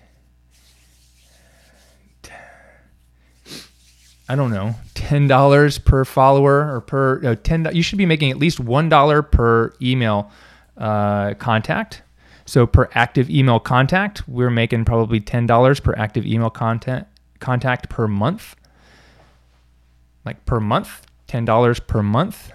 I 4.28 4.34
don't 4.34 4.50
know, 4.50 4.74
ten 4.94 5.28
dollars 5.28 5.78
per 5.78 6.04
follower 6.04 6.74
or 6.74 6.80
per 6.80 7.24
uh, 7.24 7.36
ten. 7.42 7.68
You 7.72 7.82
should 7.82 7.98
be 7.98 8.06
making 8.06 8.30
at 8.30 8.38
least 8.38 8.58
one 8.58 8.88
dollar 8.88 9.22
per 9.22 9.72
email 9.80 10.30
uh, 10.76 11.34
contact 11.34 12.02
so 12.46 12.64
per 12.64 12.88
active 12.94 13.28
email 13.28 13.58
contact, 13.58 14.26
we're 14.28 14.50
making 14.50 14.84
probably 14.84 15.20
$10 15.20 15.82
per 15.82 15.94
active 15.96 16.24
email 16.24 16.48
content 16.48 17.06
contact 17.40 17.88
per 17.90 18.06
month. 18.06 18.54
Like 20.24 20.46
per 20.46 20.60
month, 20.60 21.06
$10 21.28 21.86
per 21.86 22.02
month, 22.02 22.52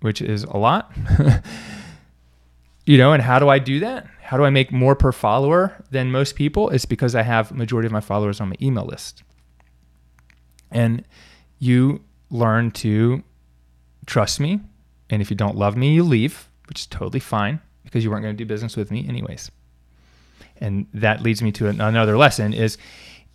which 0.00 0.22
is 0.22 0.44
a 0.44 0.56
lot. 0.56 0.90
you 2.86 2.96
know, 2.96 3.12
and 3.12 3.22
how 3.22 3.38
do 3.38 3.50
I 3.50 3.58
do 3.58 3.80
that? 3.80 4.06
How 4.22 4.38
do 4.38 4.44
I 4.44 4.50
make 4.50 4.72
more 4.72 4.96
per 4.96 5.12
follower 5.12 5.84
than 5.90 6.10
most 6.10 6.34
people? 6.34 6.70
It's 6.70 6.86
because 6.86 7.14
I 7.14 7.22
have 7.22 7.52
majority 7.52 7.86
of 7.86 7.92
my 7.92 8.00
followers 8.00 8.40
on 8.40 8.48
my 8.48 8.56
email 8.62 8.86
list. 8.86 9.22
And 10.70 11.04
you 11.58 12.02
learn 12.30 12.70
to 12.72 13.22
trust 14.06 14.40
me. 14.40 14.60
And 15.10 15.22
if 15.22 15.30
you 15.30 15.36
don't 15.36 15.56
love 15.56 15.76
me, 15.76 15.94
you 15.94 16.02
leave, 16.02 16.48
which 16.68 16.80
is 16.80 16.86
totally 16.86 17.20
fine 17.20 17.60
because 17.84 18.04
you 18.04 18.10
weren't 18.10 18.22
going 18.22 18.36
to 18.36 18.44
do 18.44 18.46
business 18.46 18.76
with 18.76 18.90
me 18.90 19.06
anyways. 19.08 19.50
And 20.58 20.86
that 20.92 21.22
leads 21.22 21.42
me 21.42 21.52
to 21.52 21.68
another 21.68 22.18
lesson 22.18 22.52
is 22.52 22.76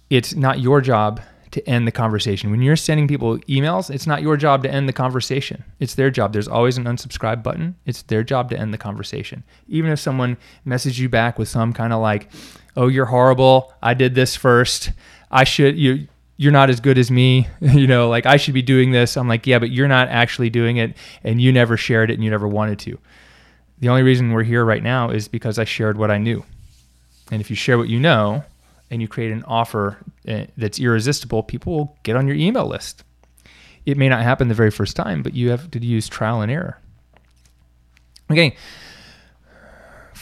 it's 0.09 0.35
not 0.35 0.59
your 0.59 0.81
job 0.81 1.21
to 1.51 1.69
end 1.69 1.87
the 1.87 1.91
conversation. 1.91 2.51
When 2.51 2.61
you're 2.61 2.75
sending 2.75 3.07
people 3.07 3.37
emails, 3.39 3.93
it's 3.93 4.07
not 4.07 4.21
your 4.21 4.37
job 4.37 4.63
to 4.63 4.71
end 4.71 4.89
the 4.89 4.93
conversation. 4.93 5.63
It's 5.79 5.95
their 5.95 6.09
job. 6.09 6.33
There's 6.33 6.47
always 6.47 6.77
an 6.77 6.85
unsubscribe 6.85 7.43
button. 7.43 7.75
It's 7.85 8.01
their 8.03 8.23
job 8.23 8.49
to 8.49 8.59
end 8.59 8.73
the 8.73 8.77
conversation. 8.77 9.43
Even 9.67 9.91
if 9.91 9.99
someone 9.99 10.37
messages 10.65 10.99
you 10.99 11.09
back 11.09 11.37
with 11.37 11.47
some 11.47 11.71
kind 11.71 11.93
of 11.93 12.01
like, 12.01 12.31
"Oh, 12.75 12.87
you're 12.87 13.05
horrible. 13.05 13.71
I 13.83 13.93
did 13.93 14.15
this 14.15 14.35
first. 14.35 14.91
I 15.29 15.43
should 15.43 15.77
you 15.77 16.07
you're 16.37 16.51
not 16.51 16.69
as 16.69 16.79
good 16.79 16.97
as 16.97 17.11
me. 17.11 17.47
you 17.61 17.87
know, 17.87 18.09
like 18.09 18.25
I 18.25 18.37
should 18.37 18.53
be 18.53 18.61
doing 18.61 18.91
this." 18.91 19.17
I'm 19.17 19.27
like, 19.27 19.47
"Yeah, 19.47 19.59
but 19.59 19.71
you're 19.71 19.87
not 19.87 20.09
actually 20.09 20.49
doing 20.49 20.77
it 20.77 20.95
and 21.23 21.41
you 21.41 21.51
never 21.51 21.77
shared 21.77 22.09
it 22.09 22.15
and 22.15 22.23
you 22.23 22.29
never 22.29 22.47
wanted 22.47 22.79
to." 22.79 22.97
The 23.79 23.89
only 23.89 24.03
reason 24.03 24.31
we're 24.31 24.43
here 24.43 24.63
right 24.63 24.83
now 24.83 25.09
is 25.09 25.27
because 25.27 25.59
I 25.59 25.65
shared 25.65 25.97
what 25.97 26.09
I 26.09 26.17
knew. 26.17 26.45
And 27.31 27.41
if 27.41 27.49
you 27.49 27.55
share 27.55 27.77
what 27.77 27.89
you 27.89 27.99
know 27.99 28.43
and 28.89 29.01
you 29.01 29.07
create 29.07 29.31
an 29.31 29.43
offer 29.43 29.97
eh, 30.27 30.45
that's 30.55 30.79
irresistible, 30.79 31.43
people 31.43 31.73
will 31.73 31.97
get 32.03 32.15
on 32.15 32.27
your 32.27 32.37
email 32.37 32.65
list. 32.65 33.03
It 33.85 33.97
may 33.97 34.07
not 34.07 34.21
happen 34.21 34.47
the 34.47 34.53
very 34.53 34.71
first 34.71 34.95
time, 34.95 35.23
but 35.23 35.33
you 35.33 35.49
have 35.49 35.69
to 35.71 35.79
use 35.79 36.07
trial 36.07 36.41
and 36.41 36.51
error. 36.51 36.79
Okay. 38.31 38.55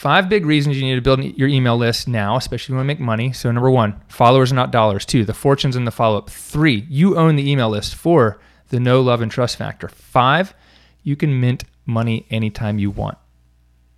Five 0.02 0.30
big 0.30 0.48
reasons 0.48 0.78
you 0.78 0.84
need 0.88 0.96
to 0.96 1.02
build 1.02 1.24
your 1.38 1.48
email 1.48 1.78
list 1.78 2.08
now, 2.08 2.36
especially 2.36 2.74
when 2.74 2.78
you 2.78 2.88
want 2.88 2.98
to 2.98 3.04
make 3.04 3.06
money. 3.06 3.34
So, 3.34 3.52
number 3.52 3.70
one, 3.70 4.02
followers 4.08 4.52
are 4.52 4.56
not 4.56 4.72
dollars. 4.72 5.06
Two, 5.06 5.26
the 5.26 5.36
fortunes 5.36 5.76
in 5.76 5.86
the 5.86 5.92
follow 5.92 6.18
up. 6.18 6.28
Three, 6.28 6.88
you 6.90 7.16
own 7.20 7.36
the 7.36 7.48
email 7.48 7.70
list. 7.70 7.94
Four, 7.94 8.40
the 8.70 8.80
know 8.80 9.00
love, 9.00 9.22
and 9.22 9.32
trust 9.32 9.58
factor. 9.58 9.88
Five, 9.88 10.56
you 11.04 11.16
can 11.16 11.40
mint 11.40 11.66
money 11.86 12.26
anytime 12.32 12.80
you 12.80 12.90
want. 12.90 13.20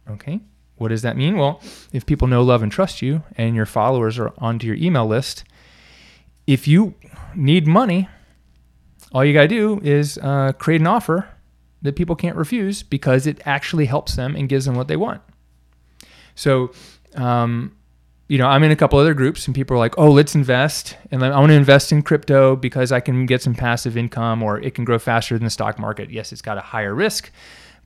Okay. 0.10 0.42
What 0.76 0.90
does 0.90 1.04
that 1.04 1.16
mean? 1.16 1.38
Well, 1.38 1.62
if 1.94 2.06
people 2.06 2.28
know, 2.28 2.44
love, 2.44 2.64
and 2.64 2.70
trust 2.70 3.02
you 3.02 3.24
and 3.38 3.56
your 3.56 3.66
followers 3.66 4.20
are 4.20 4.34
onto 4.40 4.68
your 4.68 4.76
email 4.76 5.08
list, 5.08 5.46
if 6.46 6.68
you 6.68 6.96
need 7.34 7.66
money, 7.66 8.10
all 9.14 9.24
you 9.24 9.32
got 9.32 9.44
to 9.44 9.48
do 9.48 9.80
is 9.82 10.18
uh, 10.18 10.52
create 10.60 10.82
an 10.82 10.88
offer 10.88 11.30
that 11.82 11.96
people 11.96 12.18
can't 12.18 12.36
refuse 12.36 12.84
because 12.84 13.26
it 13.26 13.40
actually 13.46 13.86
helps 13.86 14.18
them 14.18 14.36
and 14.36 14.50
gives 14.50 14.66
them 14.66 14.76
what 14.76 14.90
they 14.90 14.98
want. 14.98 15.22
So, 16.36 16.72
um, 17.16 17.76
you 18.28 18.38
know, 18.38 18.48
I'm 18.48 18.64
in 18.64 18.72
a 18.72 18.76
couple 18.76 18.98
other 19.00 19.14
groups 19.14 19.46
and 19.46 19.56
people 19.56 19.76
are 19.76 19.80
like, 19.80 19.98
oh, 19.98 20.12
let's 20.12 20.34
invest. 20.34 20.98
And 21.12 21.24
I 21.24 21.38
want 21.40 21.50
to 21.50 21.56
invest 21.56 21.92
in 21.92 22.02
crypto 22.02 22.56
because 22.56 22.92
I 22.92 23.00
can 23.00 23.26
get 23.26 23.42
some 23.42 23.54
passive 23.54 23.98
income 23.98 24.42
or 24.42 24.60
it 24.60 24.74
can 24.74 24.86
grow 24.86 24.98
faster 24.98 25.36
than 25.36 25.44
the 25.44 25.50
stock 25.50 25.78
market. 25.78 26.10
Yes, 26.10 26.32
it's 26.32 26.42
got 26.42 26.58
a 26.58 26.62
higher 26.62 26.96
risk, 26.96 27.32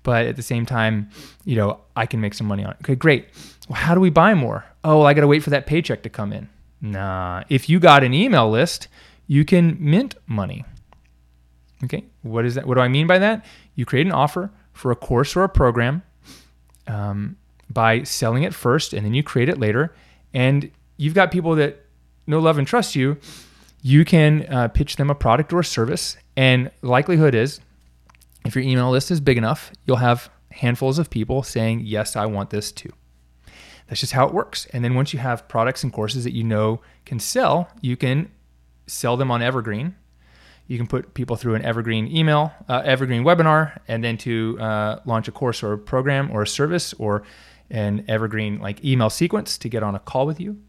but 0.04 0.26
at 0.26 0.36
the 0.36 0.42
same 0.44 0.66
time, 0.66 1.10
you 1.44 1.56
know, 1.56 1.82
I 1.96 2.06
can 2.06 2.22
make 2.22 2.34
some 2.34 2.48
money 2.48 2.64
on 2.64 2.72
it. 2.72 2.78
Okay, 2.82 2.96
great. 2.96 3.28
Well, 3.68 3.80
how 3.80 3.94
do 3.94 4.00
we 4.00 4.10
buy 4.10 4.34
more? 4.36 4.64
Oh, 4.84 5.00
well, 5.00 5.08
I 5.08 5.14
got 5.14 5.22
to 5.22 5.28
wait 5.28 5.44
for 5.44 5.50
that 5.50 5.66
paycheck 5.66 6.04
to 6.04 6.10
come 6.10 6.32
in. 6.32 6.48
Nah, 6.82 7.44
if 7.50 7.68
you 7.68 7.80
got 7.80 8.04
an 8.04 8.14
email 8.14 8.50
list, 8.50 8.88
you 9.26 9.44
can 9.44 9.76
mint 9.80 10.16
money. 10.28 10.64
Okay, 11.84 12.06
what 12.22 12.46
is 12.46 12.56
that? 12.56 12.66
What 12.66 12.76
do 12.76 12.82
I 12.82 12.88
mean 12.88 13.08
by 13.08 13.20
that? 13.20 13.46
You 13.76 13.86
create 13.86 14.06
an 14.06 14.14
offer 14.14 14.52
for 14.72 14.92
a 14.92 14.96
course 14.96 15.36
or 15.36 15.44
a 15.44 15.50
program 15.50 16.04
um, 16.88 17.36
by 17.70 18.04
selling 18.04 18.44
it 18.44 18.54
first, 18.54 18.94
and 18.94 19.06
then 19.06 19.14
you 19.14 19.24
create 19.24 19.50
it 19.50 19.60
later. 19.60 19.94
And 20.34 20.72
you've 20.98 21.14
got 21.14 21.32
people 21.32 21.56
that 21.56 21.86
know, 22.28 22.40
love, 22.40 22.58
and 22.58 22.68
trust 22.68 22.96
you. 22.96 23.18
You 23.82 24.04
can 24.06 24.46
uh, 24.52 24.68
pitch 24.68 24.98
them 24.98 25.10
a 25.10 25.16
product 25.16 25.54
or 25.54 25.62
a 25.62 25.66
service, 25.66 26.18
and 26.36 26.72
likelihood 26.82 27.36
is 27.36 27.60
if 28.46 28.56
your 28.56 28.64
email 28.64 28.90
list 28.90 29.12
is 29.12 29.20
big 29.20 29.38
enough, 29.38 29.72
you'll 29.86 29.98
have 29.98 30.30
handfuls 30.52 31.00
of 31.00 31.10
people 31.10 31.44
saying, 31.44 31.82
Yes, 31.86 32.16
I 32.16 32.26
want 32.26 32.50
this 32.50 32.72
too. 32.72 32.92
That's 33.88 34.02
just 34.02 34.14
how 34.14 34.28
it 34.28 34.34
works. 34.34 34.68
And 34.74 34.84
then 34.84 34.96
once 34.96 35.14
you 35.14 35.20
have 35.20 35.48
products 35.48 35.84
and 35.84 35.94
courses 35.94 36.24
that 36.26 36.34
you 36.34 36.44
know 36.44 36.82
can 37.06 37.20
sell, 37.20 37.70
you 37.82 37.96
can 37.96 38.30
sell 38.86 39.16
them 39.16 39.32
on 39.32 39.42
Evergreen. 39.42 39.96
You 40.68 40.78
can 40.78 40.88
put 40.88 41.14
people 41.14 41.38
through 41.38 41.56
an 41.56 41.64
Evergreen 41.64 42.14
email, 42.14 42.52
uh, 42.68 42.82
Evergreen 42.84 43.24
webinar, 43.24 43.80
and 43.88 44.04
then 44.04 44.18
to 44.20 44.58
uh, 44.60 45.00
launch 45.06 45.30
a 45.30 45.32
course 45.32 45.64
or 45.64 45.74
a 45.74 45.78
program 45.78 46.30
or 46.32 46.42
a 46.42 46.48
service 46.48 46.94
or 46.94 47.24
an 47.70 48.06
Evergreen 48.08 48.60
like 48.60 48.84
email 48.84 49.10
sequence 49.10 49.58
to 49.60 49.70
get 49.70 49.84
on 49.84 49.96
a 49.96 50.00
call 50.00 50.26
with 50.26 50.40
you. 50.40 50.60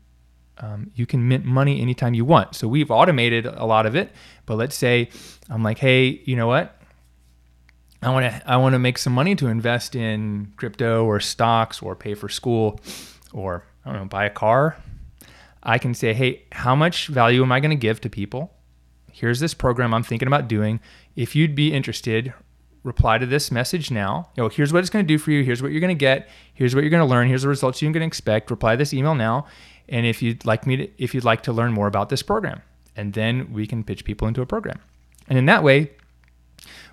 Um, 0.59 0.91
you 0.95 1.07
can 1.07 1.29
mint 1.29 1.45
money 1.45 1.81
anytime 1.81 2.15
you 2.15 2.25
want. 2.25 2.57
So 2.57 2.67
we've 2.67 2.91
automated 2.91 3.47
a 3.47 3.65
lot 3.65 3.87
of 3.87 3.95
it. 3.95 4.13
But 4.45 4.57
let's 4.57 4.75
say 4.75 5.09
I'm 5.49 5.63
like, 5.63 5.79
hey, 5.79 6.23
you 6.25 6.35
know 6.35 6.49
what? 6.49 6.75
I 8.03 8.11
want 8.11 8.27
to 8.27 8.51
I 8.51 8.57
want 8.57 8.75
to 8.75 8.79
make 8.79 8.99
some 8.99 9.13
money 9.13 9.35
to 9.37 9.49
invest 9.49 9.97
in 9.97 10.53
crypto 10.57 11.05
or 11.05 11.19
stocks 11.21 11.83
or 11.83 11.97
pay 11.97 12.15
for 12.15 12.29
school 12.29 12.81
or 13.33 13.65
I 13.85 13.93
don't 13.93 14.03
know 14.03 14.09
buy 14.09 14.25
a 14.25 14.31
car. 14.31 14.77
I 15.63 15.79
can 15.79 15.93
say, 15.95 16.15
"Hey, 16.15 16.45
how 16.53 16.77
much 16.77 17.09
value 17.09 17.43
am 17.43 17.51
I 17.51 17.61
going 17.61 17.71
to 17.71 17.77
give 17.77 18.01
to 18.03 18.09
people? 18.09 18.55
Here's 19.13 19.41
this 19.41 19.55
program 19.55 19.93
I'm 19.93 20.05
thinking 20.05 20.29
about 20.29 20.47
doing. 20.47 20.79
If 21.17 21.35
you'd 21.35 21.57
be 21.57 21.73
interested, 21.73 22.33
reply 22.89 23.19
to 23.19 23.27
this 23.27 23.53
message 23.53 23.93
now. 23.93 24.29
You 24.35 24.43
know, 24.43 24.49
here's 24.49 24.73
what 24.73 24.81
it's 24.81 24.91
going 24.91 25.05
to 25.05 25.07
do 25.07 25.19
for 25.19 25.31
you. 25.31 25.45
Here's 25.45 25.63
what 25.63 25.71
you're 25.71 25.81
going 25.81 25.97
to 25.97 25.99
get. 25.99 26.29
Here's 26.55 26.75
what 26.75 26.81
you're 26.81 26.91
going 26.91 27.07
to 27.07 27.09
learn. 27.09 27.29
Here's 27.29 27.43
the 27.43 27.49
results 27.49 27.81
you're 27.81 27.93
going 27.93 28.01
to 28.01 28.07
expect. 28.07 28.51
Reply 28.51 28.75
this 28.75 28.93
email 28.93 29.15
now. 29.15 29.47
And 29.89 30.05
if 30.07 30.23
you'd 30.23 30.45
like 30.45 30.67
me 30.67 30.77
to, 30.77 30.91
if 30.99 31.15
you'd 31.15 31.25
like 31.25 31.43
to 31.45 31.53
learn 31.53 31.73
more 31.73 31.87
about 31.87 32.09
this 32.09 32.23
program, 32.23 32.63
and 32.97 33.13
then 33.13 33.53
we 33.53 33.67
can 33.67 33.85
pitch 33.85 34.05
people 34.05 34.27
into 34.27 34.43
a 34.43 34.47
program. 34.47 34.81
And 35.29 35.39
in 35.39 35.47
that 35.47 35.63
way, 35.63 35.93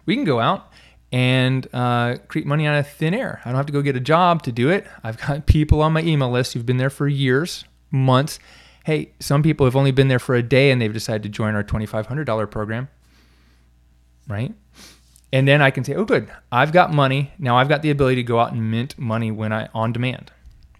we 0.05 0.15
can 0.15 0.25
go 0.25 0.39
out 0.39 0.71
and 1.11 1.67
uh, 1.73 2.17
create 2.27 2.45
money 2.45 2.67
out 2.67 2.77
of 2.77 2.87
thin 2.87 3.13
air. 3.13 3.41
I 3.45 3.49
don't 3.49 3.55
have 3.55 3.65
to 3.67 3.73
go 3.73 3.81
get 3.81 3.95
a 3.95 4.01
job 4.01 4.43
to 4.43 4.51
do 4.51 4.69
it. 4.69 4.85
I've 5.03 5.17
got 5.17 5.45
people 5.47 5.81
on 5.81 5.93
my 5.93 6.01
email 6.01 6.29
list 6.29 6.53
who've 6.53 6.65
been 6.65 6.77
there 6.77 6.89
for 6.89 7.07
years, 7.07 7.65
months. 7.89 8.37
Hey, 8.85 9.13
some 9.19 9.41
people 9.41 9.65
have 9.65 9.75
only 9.75 9.91
been 9.91 10.09
there 10.09 10.19
for 10.19 10.35
a 10.35 10.43
day 10.43 10.71
and 10.71 10.81
they've 10.81 10.93
decided 10.93 11.23
to 11.23 11.29
join 11.29 11.55
our 11.55 11.63
$2,500 11.63 12.51
program, 12.51 12.87
right? 14.27 14.53
And 15.35 15.45
then 15.45 15.61
I 15.61 15.69
can 15.69 15.83
say, 15.83 15.93
oh, 15.95 16.05
good, 16.05 16.31
I've 16.49 16.71
got 16.71 16.93
money. 16.93 17.33
Now 17.37 17.57
I've 17.57 17.67
got 17.67 17.81
the 17.81 17.91
ability 17.91 18.15
to 18.15 18.23
go 18.23 18.39
out 18.39 18.53
and 18.53 18.71
mint 18.71 18.97
money 18.97 19.31
when 19.31 19.51
I 19.51 19.67
on 19.73 19.91
demand. 19.91 20.31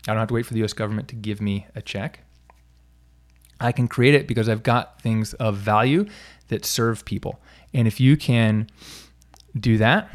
I 0.07 0.13
don't 0.13 0.19
have 0.19 0.29
to 0.29 0.33
wait 0.33 0.45
for 0.45 0.53
the 0.53 0.63
US 0.63 0.71
government 0.71 1.09
to 1.09 1.15
give 1.15 1.41
me 1.41 1.67
a 1.75 1.81
check. 1.81 2.21
I 3.59 3.73
can 3.73 3.89
create 3.89 4.15
it 4.15 4.29
because 4.29 4.47
I've 4.47 4.63
got 4.63 5.01
things 5.01 5.33
of 5.33 5.57
value 5.57 6.05
that 6.47 6.63
serve 6.63 7.03
people. 7.03 7.41
And 7.73 7.85
if 7.85 7.99
you 7.99 8.15
can 8.15 8.69
do 9.59 9.77
that, 9.77 10.09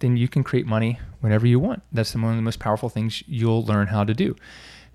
then 0.00 0.18
you 0.18 0.28
can 0.28 0.44
create 0.44 0.66
money 0.66 0.98
whenever 1.22 1.46
you 1.46 1.58
want. 1.58 1.82
That's 1.90 2.14
one 2.14 2.24
of 2.24 2.36
the 2.36 2.42
most 2.42 2.58
powerful 2.58 2.90
things 2.90 3.24
you'll 3.26 3.64
learn 3.64 3.86
how 3.86 4.04
to 4.04 4.12
do. 4.12 4.36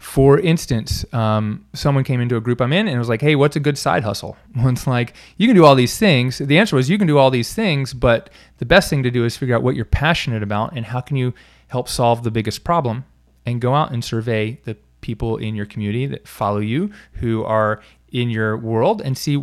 For 0.03 0.37
instance, 0.37 1.05
um, 1.13 1.65
someone 1.73 2.03
came 2.03 2.19
into 2.19 2.35
a 2.35 2.41
group 2.41 2.59
I'm 2.59 2.73
in 2.73 2.89
and 2.89 2.99
was 2.99 3.07
like, 3.07 3.21
"Hey, 3.21 3.35
what's 3.35 3.55
a 3.55 3.61
good 3.61 3.77
side 3.77 4.03
hustle?" 4.03 4.35
One's 4.55 4.85
like, 4.85 5.13
"You 5.37 5.47
can 5.47 5.55
do 5.55 5.63
all 5.63 5.75
these 5.75 5.97
things." 5.97 6.39
The 6.39 6.59
answer 6.59 6.75
was, 6.75 6.89
"You 6.89 6.97
can 6.97 7.07
do 7.07 7.17
all 7.17 7.31
these 7.31 7.53
things, 7.53 7.93
but 7.93 8.29
the 8.57 8.65
best 8.65 8.89
thing 8.89 9.01
to 9.03 9.09
do 9.09 9.23
is 9.23 9.37
figure 9.37 9.55
out 9.55 9.63
what 9.63 9.75
you're 9.75 9.85
passionate 9.85 10.43
about 10.43 10.73
and 10.75 10.87
how 10.87 10.99
can 10.99 11.15
you 11.15 11.33
help 11.69 11.87
solve 11.87 12.23
the 12.23 12.31
biggest 12.31 12.65
problem, 12.65 13.05
and 13.45 13.61
go 13.61 13.73
out 13.73 13.91
and 13.91 14.03
survey 14.03 14.59
the 14.65 14.75
people 14.99 15.37
in 15.37 15.55
your 15.55 15.65
community 15.65 16.05
that 16.05 16.27
follow 16.27 16.59
you, 16.59 16.91
who 17.13 17.43
are 17.45 17.81
in 18.11 18.29
your 18.29 18.57
world, 18.57 19.01
and 19.01 19.17
see 19.17 19.41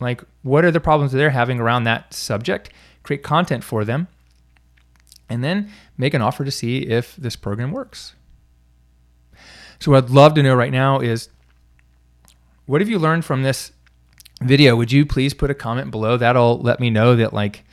like 0.00 0.24
what 0.42 0.64
are 0.64 0.72
the 0.72 0.80
problems 0.80 1.12
that 1.12 1.18
they're 1.18 1.30
having 1.30 1.60
around 1.60 1.84
that 1.84 2.12
subject. 2.12 2.68
Create 3.04 3.22
content 3.22 3.62
for 3.62 3.84
them, 3.84 4.08
and 5.28 5.44
then 5.44 5.70
make 5.96 6.14
an 6.14 6.20
offer 6.20 6.44
to 6.44 6.50
see 6.50 6.78
if 6.78 7.14
this 7.14 7.36
program 7.36 7.70
works. 7.70 8.14
So, 9.84 9.90
what 9.90 10.04
I'd 10.04 10.10
love 10.10 10.32
to 10.36 10.42
know 10.42 10.54
right 10.54 10.72
now 10.72 11.00
is 11.00 11.28
what 12.64 12.80
have 12.80 12.88
you 12.88 12.98
learned 12.98 13.26
from 13.26 13.42
this 13.42 13.70
video? 14.40 14.76
Would 14.76 14.90
you 14.90 15.04
please 15.04 15.34
put 15.34 15.50
a 15.50 15.54
comment 15.54 15.90
below? 15.90 16.16
That'll 16.16 16.58
let 16.58 16.80
me 16.80 16.88
know 16.88 17.16
that, 17.16 17.34
like, 17.34 17.64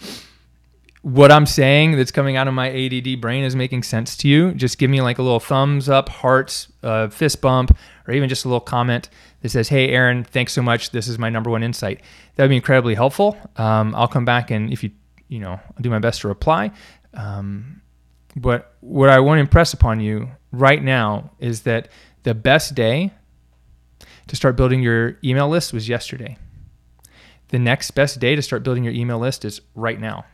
what 1.04 1.32
I'm 1.32 1.46
saying 1.46 1.96
that's 1.96 2.12
coming 2.12 2.36
out 2.36 2.50
of 2.50 2.54
my 2.54 2.70
ADD 2.70 3.22
brain 3.22 3.46
is 3.46 3.56
making 3.56 3.84
sense 3.84 4.18
to 4.18 4.28
you. 4.28 4.52
Just 4.52 4.78
give 4.78 4.90
me 4.90 5.00
like 5.00 5.20
a 5.20 5.22
little 5.22 5.40
thumbs 5.40 5.88
up, 5.88 6.10
hearts, 6.10 6.68
uh, 6.84 7.08
fist 7.08 7.40
bump, 7.40 7.78
or 8.06 8.14
even 8.14 8.28
just 8.28 8.44
a 8.44 8.50
little 8.50 8.60
comment 8.60 9.08
that 9.42 9.48
says, 9.48 9.70
Hey, 9.70 9.88
Aaron, 9.88 10.26
thanks 10.26 10.52
so 10.52 10.62
much. 10.62 10.92
This 10.92 11.08
is 11.08 11.18
my 11.18 11.30
number 11.30 11.50
one 11.50 11.64
insight. 11.64 12.02
That 12.36 12.44
would 12.44 12.50
be 12.50 12.58
incredibly 12.58 12.94
helpful. 12.94 13.38
Um, 13.56 13.96
I'll 13.96 14.10
come 14.10 14.26
back 14.26 14.52
and 14.52 14.70
if 14.74 14.84
you, 14.84 14.92
you 15.30 15.40
know, 15.40 15.52
I'll 15.54 15.82
do 15.82 15.90
my 15.90 16.00
best 16.00 16.20
to 16.22 16.28
reply. 16.28 16.72
Um, 17.14 17.82
but 18.36 18.76
what 18.82 19.08
I 19.08 19.22
want 19.22 19.38
to 19.38 19.42
impress 19.42 19.72
upon 19.72 20.02
you 20.02 20.30
right 20.52 20.84
now 20.84 21.32
is 21.40 21.62
that 21.62 21.90
the 22.24 22.34
best 22.34 22.76
day 22.76 23.12
to 24.28 24.36
start 24.36 24.56
building 24.56 24.82
your 24.82 25.18
email 25.24 25.50
list 25.50 25.74
was 25.74 25.90
yesterday. 25.90 26.38
The 27.50 27.60
next 27.60 27.92
best 27.92 28.20
day 28.20 28.36
to 28.36 28.42
start 28.42 28.64
building 28.64 28.84
your 28.84 28.94
email 28.94 29.20
list 29.20 29.44
is 29.44 29.62
right 29.76 30.00
now. 30.00 30.26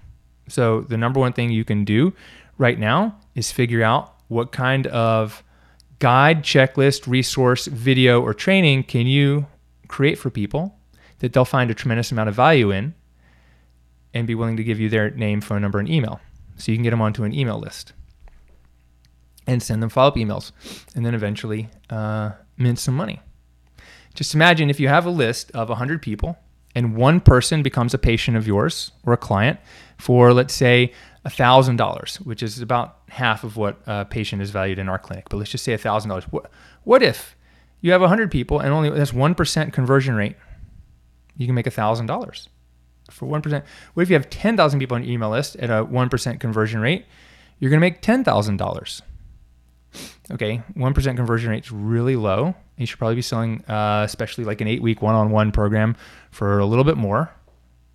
So, 0.50 0.82
the 0.82 0.98
number 0.98 1.20
one 1.20 1.34
thing 1.34 1.50
you 1.50 1.66
can 1.66 1.84
do 1.84 2.14
right 2.58 2.80
now 2.80 3.20
is 3.36 3.52
figure 3.52 3.84
out 3.84 4.14
what 4.28 4.52
kind 4.52 4.88
of 4.88 5.44
guide, 6.00 6.44
checklist, 6.44 7.08
resource, 7.08 7.66
video, 7.66 8.22
or 8.22 8.34
training 8.34 8.84
can 8.84 9.08
you 9.08 9.48
create 9.88 10.18
for 10.18 10.30
people 10.30 10.78
that 11.20 11.34
they'll 11.34 11.46
find 11.46 11.72
a 11.72 11.74
tremendous 11.74 12.12
amount 12.12 12.30
of 12.30 12.36
value 12.36 12.72
in 12.72 12.94
and 14.14 14.28
be 14.28 14.36
willing 14.36 14.58
to 14.58 14.64
give 14.64 14.80
you 14.80 14.90
their 14.90 15.10
name, 15.12 15.42
phone 15.42 15.62
number, 15.62 15.80
and 15.80 15.90
email 15.90 16.20
so 16.56 16.72
you 16.72 16.78
can 16.78 16.84
get 16.84 16.92
them 16.92 17.02
onto 17.02 17.24
an 17.24 17.34
email 17.34 17.60
list 17.60 17.94
and 19.48 19.64
send 19.64 19.82
them 19.82 19.90
follow 19.90 20.10
up 20.10 20.16
emails 20.16 20.52
and 20.96 21.06
then 21.06 21.16
eventually 21.16 21.70
uh, 21.90 22.32
mint 22.58 22.78
some 22.78 22.96
money. 22.96 23.22
Just 24.14 24.36
imagine 24.36 24.70
if 24.70 24.80
you 24.80 24.88
have 24.88 25.06
a 25.06 25.10
list 25.10 25.52
of 25.52 25.70
100 25.70 26.02
people 26.02 26.38
and 26.76 26.96
one 26.96 27.20
person 27.20 27.64
becomes 27.64 27.94
a 27.94 27.98
patient 27.98 28.38
of 28.38 28.46
yours 28.46 28.92
or 29.04 29.14
a 29.14 29.18
client 29.18 29.60
for, 29.98 30.34
let's 30.34 30.54
say, 30.54 30.92
$1,000, 31.26 32.18
which 32.26 32.44
is 32.44 32.62
about 32.62 33.00
half 33.10 33.44
of 33.44 33.58
what 33.58 33.80
a 33.88 34.06
patient 34.06 34.42
is 34.42 34.52
valued 34.52 34.80
in 34.80 34.90
our 34.90 35.00
clinic. 35.00 35.26
But 35.30 35.38
let's 35.38 35.52
just 35.52 35.64
say 35.64 35.74
$1,000. 35.74 36.24
What, 36.26 36.52
what 36.84 37.02
if 37.02 37.36
you 37.82 37.92
have 37.92 38.02
100 38.02 38.32
people 38.32 38.60
and 38.60 38.72
only 38.72 38.90
that's 38.90 39.12
1% 39.12 39.74
conversion 39.74 40.16
rate? 40.16 40.36
You 41.36 41.46
can 41.46 41.56
make 41.56 41.66
$1,000 41.66 42.48
for 43.12 43.28
1%. 43.28 43.64
What 43.94 44.04
if 44.04 44.10
you 44.10 44.16
have 44.16 44.30
10,000 44.30 44.80
people 44.80 44.96
on 44.96 45.04
your 45.04 45.14
email 45.14 45.30
list 45.30 45.56
at 45.58 45.70
a 45.70 45.86
1% 45.86 46.40
conversion 46.40 46.80
rate? 46.80 47.06
You're 47.60 47.72
going 47.72 47.80
to 47.80 47.86
make 47.86 48.02
$10,000. 48.02 49.02
Okay, 50.30 50.62
1% 50.76 51.16
conversion 51.16 51.52
rate 51.52 51.64
is 51.64 51.72
really 51.72 52.18
low. 52.18 52.54
You 52.76 52.86
should 52.86 53.00
probably 53.00 53.16
be 53.16 53.22
selling, 53.22 53.64
uh, 53.66 54.04
especially 54.06 54.44
like 54.44 54.60
an 54.60 54.68
eight 54.68 54.82
week 54.82 55.02
one 55.02 55.16
on 55.16 55.32
one 55.32 55.52
program, 55.52 55.96
for 56.32 56.60
a 56.60 56.66
little 56.66 56.84
bit 56.84 56.98
more. 56.98 57.32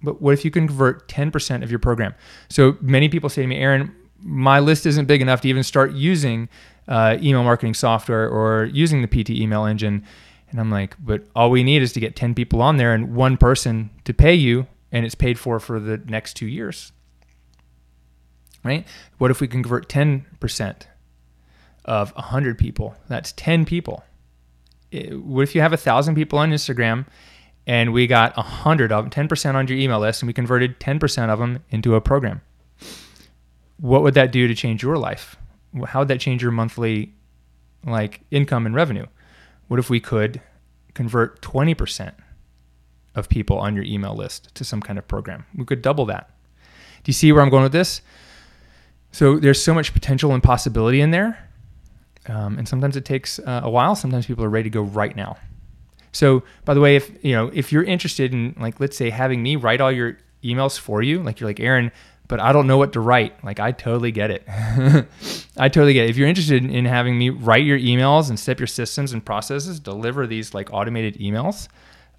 But 0.02 0.22
what 0.22 0.34
if 0.34 0.44
you 0.44 0.50
convert 0.50 1.08
10% 1.08 1.62
of 1.62 1.70
your 1.70 1.78
program? 1.78 2.14
So 2.48 2.76
many 2.80 3.08
people 3.08 3.28
say 3.28 3.42
to 3.42 3.48
me, 3.48 3.56
Aaron, 3.58 3.94
my 4.18 4.60
list 4.60 4.86
isn't 4.86 5.06
big 5.06 5.20
enough 5.20 5.42
to 5.42 5.48
even 5.48 5.62
start 5.62 5.92
using 5.92 6.48
uh, 6.88 7.18
email 7.20 7.44
marketing 7.44 7.74
software 7.74 8.28
or 8.28 8.64
using 8.64 9.02
the 9.02 9.08
PT 9.08 9.30
email 9.30 9.64
engine. 9.64 10.04
And 10.50 10.58
I'm 10.58 10.70
like, 10.70 10.96
but 10.98 11.24
all 11.36 11.50
we 11.50 11.62
need 11.62 11.82
is 11.82 11.92
to 11.94 12.00
get 12.00 12.16
10 12.16 12.34
people 12.34 12.62
on 12.62 12.76
there 12.76 12.94
and 12.94 13.14
one 13.14 13.36
person 13.36 13.90
to 14.04 14.14
pay 14.14 14.34
you 14.34 14.66
and 14.90 15.04
it's 15.06 15.14
paid 15.14 15.38
for 15.38 15.60
for 15.60 15.78
the 15.80 15.98
next 15.98 16.34
two 16.34 16.46
years. 16.46 16.92
Right? 18.64 18.86
What 19.18 19.30
if 19.30 19.40
we 19.40 19.48
can 19.48 19.62
convert 19.62 19.88
10% 19.88 20.82
of 21.84 22.12
100 22.14 22.58
people? 22.58 22.94
That's 23.08 23.32
10 23.32 23.64
people. 23.64 24.04
what 24.92 25.42
if 25.42 25.54
you 25.54 25.60
have 25.60 25.72
1,000 25.72 26.14
people 26.14 26.38
on 26.38 26.50
Instagram 26.50 27.06
and 27.66 27.92
we 27.92 28.06
got 28.06 28.36
100 28.36 28.92
of 28.92 29.10
them, 29.10 29.28
10% 29.28 29.54
on 29.54 29.68
your 29.68 29.78
email 29.78 30.00
list, 30.00 30.22
and 30.22 30.26
we 30.26 30.32
converted 30.32 30.78
10% 30.80 31.28
of 31.28 31.38
them 31.38 31.62
into 31.70 31.94
a 31.94 32.00
program? 32.00 32.40
What 33.78 34.02
would 34.02 34.14
that 34.14 34.32
do 34.32 34.46
to 34.46 34.54
change 34.54 34.82
your 34.82 34.96
life? 34.96 35.36
How 35.86 36.00
would 36.00 36.08
that 36.08 36.20
change 36.20 36.42
your 36.42 36.52
monthly 36.52 37.12
like 37.84 38.20
income 38.30 38.66
and 38.66 38.74
revenue? 38.74 39.06
What 39.68 39.80
if 39.80 39.90
we 39.90 40.00
could 40.00 40.40
convert 40.94 41.40
20% 41.40 42.12
of 43.14 43.28
people 43.28 43.58
on 43.58 43.74
your 43.74 43.84
email 43.84 44.14
list 44.14 44.54
to 44.54 44.64
some 44.64 44.80
kind 44.80 44.98
of 44.98 45.06
program. 45.06 45.44
We 45.54 45.64
could 45.64 45.82
double 45.82 46.06
that. 46.06 46.30
Do 47.04 47.08
you 47.08 47.12
see 47.12 47.32
where 47.32 47.42
I'm 47.42 47.50
going 47.50 47.64
with 47.64 47.72
this? 47.72 48.00
So 49.10 49.38
there's 49.38 49.62
so 49.62 49.74
much 49.74 49.92
potential 49.92 50.32
and 50.32 50.42
possibility 50.42 51.00
in 51.00 51.10
there. 51.10 51.50
Um, 52.26 52.58
and 52.58 52.68
sometimes 52.68 52.96
it 52.96 53.04
takes 53.04 53.38
uh, 53.40 53.62
a 53.64 53.70
while. 53.70 53.94
Sometimes 53.96 54.26
people 54.26 54.44
are 54.44 54.48
ready 54.48 54.64
to 54.64 54.70
go 54.70 54.82
right 54.82 55.14
now. 55.14 55.36
So, 56.12 56.42
by 56.64 56.74
the 56.74 56.80
way, 56.80 56.96
if 56.96 57.10
you 57.24 57.32
know 57.32 57.50
if 57.52 57.72
you're 57.72 57.84
interested 57.84 58.32
in 58.32 58.54
like 58.58 58.80
let's 58.80 58.96
say 58.96 59.10
having 59.10 59.42
me 59.42 59.56
write 59.56 59.80
all 59.80 59.90
your 59.90 60.18
emails 60.44 60.78
for 60.78 61.02
you, 61.02 61.22
like 61.22 61.40
you're 61.40 61.48
like 61.48 61.60
Aaron, 61.60 61.90
but 62.28 62.38
I 62.40 62.52
don't 62.52 62.66
know 62.66 62.78
what 62.78 62.92
to 62.92 63.00
write. 63.00 63.42
Like 63.42 63.60
I 63.60 63.72
totally 63.72 64.12
get 64.12 64.30
it. 64.30 64.46
I 65.56 65.68
totally 65.68 65.94
get 65.94 66.04
it. 66.04 66.10
If 66.10 66.16
you're 66.16 66.28
interested 66.28 66.64
in 66.64 66.84
having 66.84 67.18
me 67.18 67.30
write 67.30 67.64
your 67.64 67.78
emails 67.78 68.28
and 68.28 68.38
set 68.38 68.60
your 68.60 68.66
systems 68.66 69.12
and 69.12 69.24
processes, 69.24 69.80
deliver 69.80 70.26
these 70.26 70.54
like 70.54 70.72
automated 70.72 71.18
emails, 71.18 71.68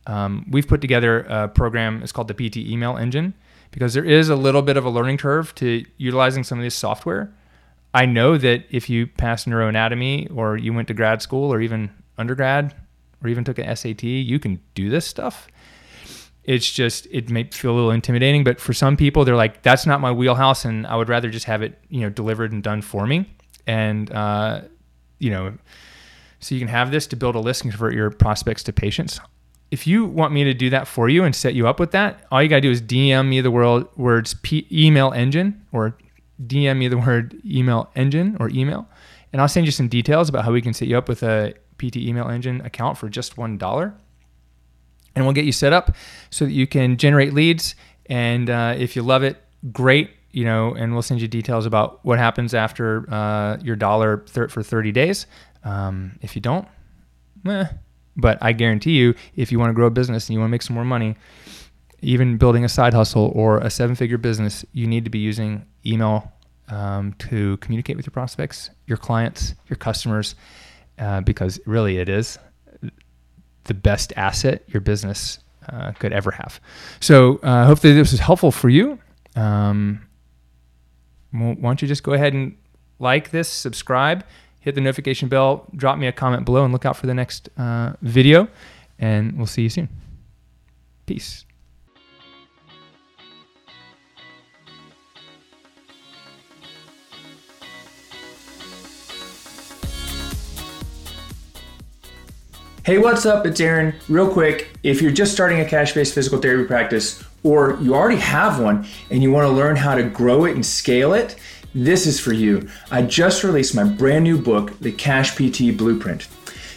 um, 0.08 0.46
we've 0.50 0.68
put 0.68 0.82
together 0.82 1.22
a 1.22 1.48
program. 1.48 2.02
It's 2.04 2.12
called 2.12 2.28
the 2.28 2.34
PT 2.34 2.58
Email 2.58 2.98
Engine 2.98 3.34
because 3.72 3.94
there 3.94 4.06
is 4.06 4.30
a 4.30 4.36
little 4.36 4.62
bit 4.62 4.78
of 4.78 4.86
a 4.86 4.90
learning 4.90 5.18
curve 5.18 5.54
to 5.56 5.86
utilizing 5.98 6.44
some 6.44 6.60
of 6.60 6.64
this 6.64 6.76
software. 6.76 7.34
I 7.94 8.06
know 8.06 8.38
that 8.38 8.66
if 8.70 8.90
you 8.90 9.08
pass 9.08 9.46
neuroanatomy 9.46 10.36
or 10.36 10.58
you 10.58 10.74
went 10.74 10.88
to 10.88 10.94
grad 10.94 11.22
school 11.22 11.54
or 11.54 11.62
even 11.62 11.92
undergrad 12.18 12.74
or 13.24 13.30
even 13.30 13.44
took 13.44 13.60
an 13.60 13.76
SAT, 13.76 14.04
you 14.04 14.40
can 14.40 14.60
do 14.74 14.90
this 14.90 15.06
stuff. 15.06 15.48
It's 16.44 16.70
just 16.70 17.08
it 17.12 17.30
may 17.30 17.44
feel 17.46 17.72
a 17.72 17.76
little 17.76 17.92
intimidating, 17.92 18.44
but 18.44 18.60
for 18.60 18.74
some 18.74 18.98
people, 18.98 19.24
they're 19.24 19.36
like, 19.36 19.62
"That's 19.62 19.86
not 19.86 20.02
my 20.02 20.12
wheelhouse," 20.12 20.66
and 20.66 20.86
I 20.86 20.98
would 20.98 21.08
rather 21.08 21.30
just 21.30 21.46
have 21.46 21.62
it, 21.62 21.80
you 21.88 22.02
know, 22.02 22.10
delivered 22.10 22.52
and 22.52 22.62
done 22.62 22.82
for 22.82 23.08
me. 23.08 23.34
And 23.66 24.12
uh, 24.12 24.62
you 25.20 25.30
know, 25.30 25.58
so 26.42 26.54
you 26.54 26.60
can 26.60 26.68
have 26.68 26.92
this 26.92 27.08
to 27.08 27.16
build 27.16 27.36
a 27.36 27.40
list 27.40 27.64
and 27.64 27.72
convert 27.72 27.94
your 27.94 28.10
prospects 28.10 28.64
to 28.64 28.74
patients 28.74 29.22
if 29.74 29.88
you 29.88 30.06
want 30.06 30.32
me 30.32 30.44
to 30.44 30.54
do 30.54 30.70
that 30.70 30.88
for 30.88 31.10
you 31.10 31.24
and 31.24 31.36
set 31.36 31.56
you 31.56 31.68
up 31.68 31.80
with 31.80 31.90
that, 31.90 32.24
all 32.32 32.44
you 32.44 32.48
got 32.48 32.58
to 32.58 32.62
do 32.62 32.70
is 32.70 32.80
DM 32.80 33.28
me 33.28 33.42
the 33.42 33.50
world 33.50 33.88
words 33.98 34.36
P- 34.44 34.68
email 34.72 35.12
engine 35.14 35.66
or 35.72 35.98
DM 36.42 36.78
me 36.78 36.88
the 36.88 36.98
word 36.98 37.40
email 37.46 37.92
engine 37.96 38.38
or 38.40 38.50
email, 38.50 38.88
and 39.32 39.42
I'll 39.42 39.48
send 39.48 39.66
you 39.66 39.72
some 39.72 39.88
details 39.88 40.30
about 40.30 40.46
how 40.46 40.52
we 40.52 40.62
can 40.62 40.74
set 40.74 40.88
you 40.88 40.98
up 40.98 41.10
with 41.10 41.24
a 41.24 41.56
PT 41.78 41.98
email 41.98 42.30
engine 42.30 42.62
account 42.62 42.98
for 42.98 43.10
just 43.10 43.36
$1. 43.36 43.94
And 45.16 45.26
we'll 45.26 45.34
get 45.34 45.46
you 45.46 45.52
set 45.52 45.74
up 45.74 45.96
so 46.30 46.46
that 46.46 46.52
you 46.52 46.68
can 46.68 46.98
generate 46.98 47.34
leads. 47.34 47.76
And 48.08 48.50
uh, 48.50 48.76
if 48.78 48.96
you 48.96 49.02
love 49.04 49.24
it, 49.24 49.42
great. 49.72 50.12
You 50.32 50.46
know, 50.46 50.74
and 50.74 50.94
we'll 50.94 51.04
send 51.04 51.22
you 51.22 51.28
details 51.28 51.68
about 51.68 52.04
what 52.04 52.18
happens 52.18 52.56
after 52.56 53.08
uh, 53.12 53.58
your 53.62 53.76
dollar 53.76 54.18
th- 54.18 54.50
for 54.50 54.64
30 54.64 54.92
days. 54.92 55.28
Um, 55.64 56.18
if 56.22 56.36
you 56.36 56.42
don't, 56.42 56.68
eh, 57.48 57.66
but 58.18 58.40
I 58.42 58.52
guarantee 58.52 58.94
you, 58.94 59.14
if 59.36 59.52
you 59.52 59.60
want 59.60 59.70
to 59.70 59.74
grow 59.74 59.86
a 59.86 59.92
business 59.92 60.28
and 60.28 60.34
you 60.34 60.40
want 60.40 60.50
to 60.50 60.52
make 60.52 60.64
some 60.64 60.74
more 60.74 60.84
money, 60.84 61.16
even 62.02 62.38
building 62.38 62.66
a 62.66 62.70
side 62.70 62.94
hustle 62.94 63.32
or 63.36 63.60
a 63.60 63.70
seven 63.70 63.96
figure 63.96 64.18
business, 64.18 64.66
you 64.74 64.88
need 64.88 65.04
to 65.06 65.12
be 65.12 65.20
using 65.20 65.66
email 65.86 66.32
um, 66.70 67.14
to 67.20 67.58
communicate 67.58 67.98
with 67.98 68.06
your 68.06 68.12
prospects, 68.12 68.70
your 68.88 68.98
clients, 68.98 69.56
your 69.68 69.78
customers, 69.78 70.36
uh, 71.00 71.22
because 71.22 71.60
really 71.66 71.98
it 71.98 72.10
is 72.10 72.38
the 73.66 73.74
best 73.74 74.14
asset 74.16 74.64
your 74.68 74.82
business 74.82 75.40
uh, 75.70 75.92
could 75.94 76.12
ever 76.12 76.32
have. 76.32 76.60
So 77.00 77.38
uh, 77.44 77.66
hopefully 77.66 77.94
this 77.94 78.12
was 78.12 78.20
helpful 78.20 78.52
for 78.52 78.70
you. 78.70 79.00
Um, 79.36 80.06
why 81.32 81.56
don't 81.56 81.82
you 81.82 81.88
just 81.88 82.04
go 82.04 82.14
ahead 82.14 82.34
and 82.34 82.58
like 83.00 83.32
this, 83.32 83.50
subscribe, 83.50 84.24
hit 84.60 84.76
the 84.76 84.82
notification 84.82 85.30
bell, 85.30 85.68
drop 85.76 85.98
me 85.98 86.08
a 86.08 86.12
comment 86.12 86.46
below, 86.46 86.64
and 86.64 86.72
look 86.72 86.86
out 86.86 86.96
for 86.96 87.08
the 87.08 87.14
next 87.14 87.50
uh, 87.58 87.94
video. 88.02 88.48
And 89.00 89.38
we'll 89.38 89.48
see 89.48 89.64
you 89.64 89.70
soon. 89.70 89.90
Peace. 91.06 91.46
Hey, 102.86 102.98
what's 102.98 103.26
up? 103.26 103.46
It's 103.46 103.62
Aaron. 103.62 103.96
Real 104.10 104.30
quick, 104.30 104.78
if 104.84 105.02
you're 105.02 105.10
just 105.10 105.32
starting 105.32 105.62
a 105.62 105.66
cash 105.66 105.94
based 105.94 106.14
physical 106.14 106.40
therapy 106.40 106.68
practice 106.68 107.24
or 107.42 107.78
you 107.82 107.96
already 107.96 108.20
have 108.20 108.60
one 108.60 108.86
and 109.10 109.24
you 109.24 109.32
want 109.32 109.46
to 109.48 109.54
learn 109.54 109.78
how 109.78 109.96
to 109.96 110.04
grow 110.04 110.44
it 110.44 110.56
and 110.56 110.66
scale 110.66 111.14
it, 111.14 111.38
this 111.74 112.06
is 112.06 112.20
for 112.20 112.34
you. 112.34 112.68
I 112.92 113.04
just 113.04 113.46
released 113.46 113.74
my 113.74 113.86
brand 113.86 114.26
new 114.26 114.38
book, 114.38 114.78
The 114.80 114.92
Cash 114.92 115.36
PT 115.38 115.78
Blueprint, 115.78 116.28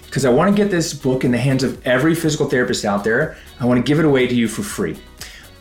because 0.04 0.24
I 0.24 0.30
want 0.30 0.48
to 0.48 0.62
get 0.62 0.70
this 0.70 0.94
book 0.94 1.24
in 1.24 1.32
the 1.32 1.38
hands 1.38 1.64
of 1.64 1.84
every 1.84 2.14
physical 2.14 2.48
therapist 2.48 2.84
out 2.84 3.02
there. 3.02 3.36
I 3.58 3.66
want 3.66 3.84
to 3.84 3.88
give 3.90 3.98
it 3.98 4.04
away 4.04 4.28
to 4.28 4.34
you 4.34 4.46
for 4.46 4.62
free. 4.62 4.96